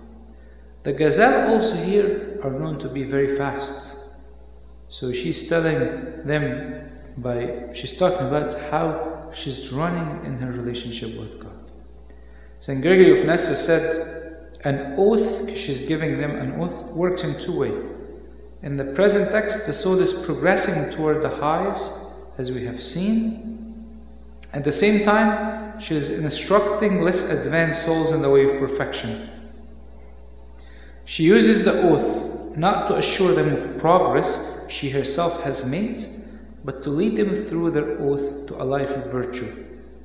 The 0.84 0.93
gazelle 0.93 1.53
also 1.53 1.76
here 1.76 2.39
are 2.43 2.51
known 2.51 2.80
to 2.80 2.88
be 2.88 3.03
very 3.03 3.36
fast. 3.36 4.05
So 4.88 5.11
she's 5.11 5.49
telling 5.49 6.26
them 6.26 6.89
by 7.18 7.70
she's 7.74 7.97
talking 7.97 8.28
about 8.28 8.53
how 8.72 9.14
she's 9.36 9.71
running 9.73 10.25
in 10.25 10.38
her 10.38 10.51
relationship 10.51 11.17
with 11.19 11.39
God. 11.39 11.51
St. 12.59 12.81
Gregory 12.81 13.19
of 13.19 13.25
Nyssa 13.25 13.55
said, 13.55 14.59
an 14.63 14.95
oath, 14.97 15.55
she's 15.55 15.88
giving 15.88 16.17
them 16.17 16.31
an 16.31 16.59
oath, 16.59 16.86
works 16.86 17.23
in 17.23 17.39
two 17.39 17.59
ways. 17.59 17.91
In 18.63 18.77
the 18.77 18.86
present 18.86 19.29
text, 19.29 19.67
the 19.67 19.73
soul 19.73 19.99
is 19.99 20.25
progressing 20.25 20.91
toward 20.95 21.21
the 21.21 21.29
highs, 21.29 22.19
as 22.38 22.51
we 22.51 22.65
have 22.65 22.81
seen. 22.81 23.86
At 24.53 24.63
the 24.63 24.71
same 24.71 25.05
time, 25.05 25.79
she 25.79 25.95
is 25.95 26.23
instructing 26.23 27.01
less 27.01 27.45
advanced 27.45 27.86
souls 27.86 28.11
in 28.11 28.21
the 28.21 28.29
way 28.29 28.45
of 28.45 28.59
perfection. 28.59 29.29
She 31.05 31.23
uses 31.23 31.63
the 31.63 31.89
oath 31.89 32.57
not 32.57 32.88
to 32.88 32.95
assure 32.95 33.33
them 33.33 33.53
of 33.53 33.77
progress 33.77 34.65
she 34.69 34.89
herself 34.89 35.43
has 35.43 35.69
made, 35.69 35.99
but 36.66 36.82
to 36.82 36.89
lead 36.89 37.16
them 37.16 37.34
through 37.34 37.72
their 37.72 37.97
oath 37.99 38.47
to 38.47 38.61
a 38.61 38.66
life 38.66 38.89
of 38.89 39.11
virtue. 39.11 39.47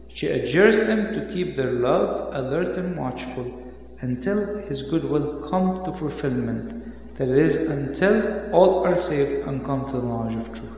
She 0.09 0.27
adjures 0.27 0.87
them 0.87 1.13
to 1.15 1.33
keep 1.33 1.57
their 1.57 1.73
love 1.73 2.35
alert 2.35 2.77
and 2.77 2.97
watchful 2.97 3.73
until 4.01 4.59
His 4.69 4.83
good 4.83 5.05
will 5.05 5.49
come 5.49 5.83
to 5.85 5.93
fulfillment 5.93 7.17
that 7.17 7.29
is, 7.29 7.71
until 7.71 8.55
all 8.55 8.87
are 8.87 8.97
saved 8.97 9.47
and 9.47 9.65
come 9.65 9.85
to 9.87 9.99
the 9.99 10.07
knowledge 10.07 10.37
of 10.37 10.47
truth. 10.55 10.77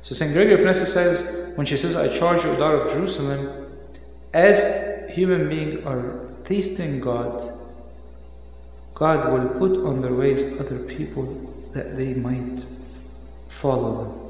So 0.00 0.14
St. 0.14 0.32
Gregory 0.32 0.54
of 0.54 0.60
Nyssa 0.60 0.86
says, 0.86 1.52
when 1.56 1.66
she 1.66 1.76
says, 1.76 1.96
I 1.96 2.08
charge 2.08 2.44
you, 2.44 2.56
daughter 2.56 2.80
of 2.80 2.90
Jerusalem, 2.90 3.66
as 4.32 5.10
human 5.10 5.48
beings 5.48 5.84
are 5.86 6.28
tasting 6.44 7.00
God, 7.00 7.42
God 8.94 9.32
will 9.32 9.48
put 9.58 9.84
on 9.86 10.02
their 10.02 10.14
ways 10.14 10.60
other 10.60 10.78
people 10.78 11.26
that 11.72 11.96
they 11.96 12.14
might 12.14 12.64
follow 13.48 14.04
them, 14.04 14.23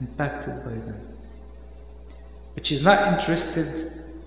impacted 0.00 0.64
by 0.64 0.70
them. 0.70 1.00
But 2.54 2.66
she's 2.66 2.84
not 2.84 3.12
interested 3.12 3.66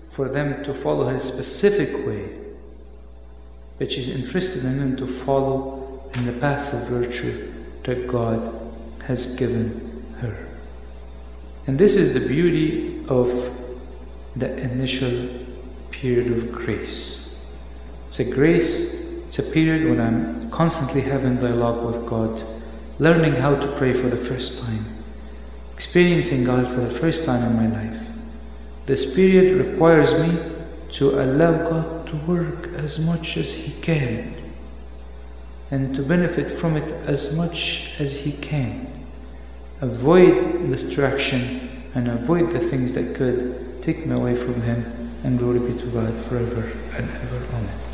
for 0.06 0.28
them 0.28 0.62
to 0.64 0.74
follow 0.74 1.08
her 1.08 1.18
specific 1.18 2.06
way, 2.06 2.30
but 3.78 3.90
she's 3.90 4.16
interested 4.16 4.64
in 4.64 4.78
them 4.78 4.96
to 4.96 5.06
follow 5.06 6.08
in 6.14 6.26
the 6.26 6.32
path 6.32 6.72
of 6.72 6.88
virtue 6.88 7.52
that 7.82 8.06
God 8.06 8.52
has 9.06 9.38
given 9.38 10.04
her. 10.20 10.46
And 11.66 11.78
this 11.78 11.96
is 11.96 12.14
the 12.20 12.28
beauty 12.28 13.04
of 13.08 13.28
the 14.36 14.56
initial 14.58 15.28
period 15.90 16.32
of 16.32 16.52
grace. 16.52 17.56
It's 18.08 18.20
a 18.20 18.34
grace, 18.34 19.24
it's 19.26 19.38
a 19.38 19.52
period 19.52 19.88
when 19.88 20.00
I'm 20.00 20.50
constantly 20.50 21.00
having 21.00 21.36
dialogue 21.36 21.84
with 21.84 22.06
God, 22.06 22.42
learning 22.98 23.34
how 23.34 23.56
to 23.56 23.66
pray 23.76 23.92
for 23.92 24.08
the 24.08 24.16
first 24.16 24.64
time, 24.64 24.84
experiencing 25.74 26.46
God 26.46 26.66
for 26.66 26.80
the 26.80 26.90
first 26.90 27.26
time 27.26 27.42
in 27.50 27.56
my 27.56 27.66
life. 27.82 28.08
This 28.86 29.14
period 29.14 29.66
requires 29.66 30.12
me 30.22 30.38
to 30.92 31.10
allow 31.22 31.68
God 31.68 32.06
to 32.06 32.16
work 32.16 32.68
as 32.74 33.04
much 33.06 33.36
as 33.36 33.52
He 33.52 33.80
can 33.82 34.34
and 35.74 35.94
to 35.96 36.02
benefit 36.02 36.50
from 36.50 36.76
it 36.76 36.84
as 37.06 37.36
much 37.36 37.96
as 37.98 38.24
he 38.24 38.32
can. 38.40 38.86
Avoid 39.80 40.64
distraction 40.64 41.82
and 41.94 42.08
avoid 42.08 42.52
the 42.52 42.60
things 42.60 42.92
that 42.94 43.16
could 43.16 43.82
take 43.82 44.06
me 44.06 44.14
away 44.14 44.34
from 44.34 44.60
him, 44.62 45.10
and 45.24 45.38
glory 45.38 45.58
be 45.58 45.78
to 45.78 45.86
God 45.86 46.14
forever 46.24 46.70
and 46.96 47.10
ever. 47.10 47.36
Amen. 47.56 47.93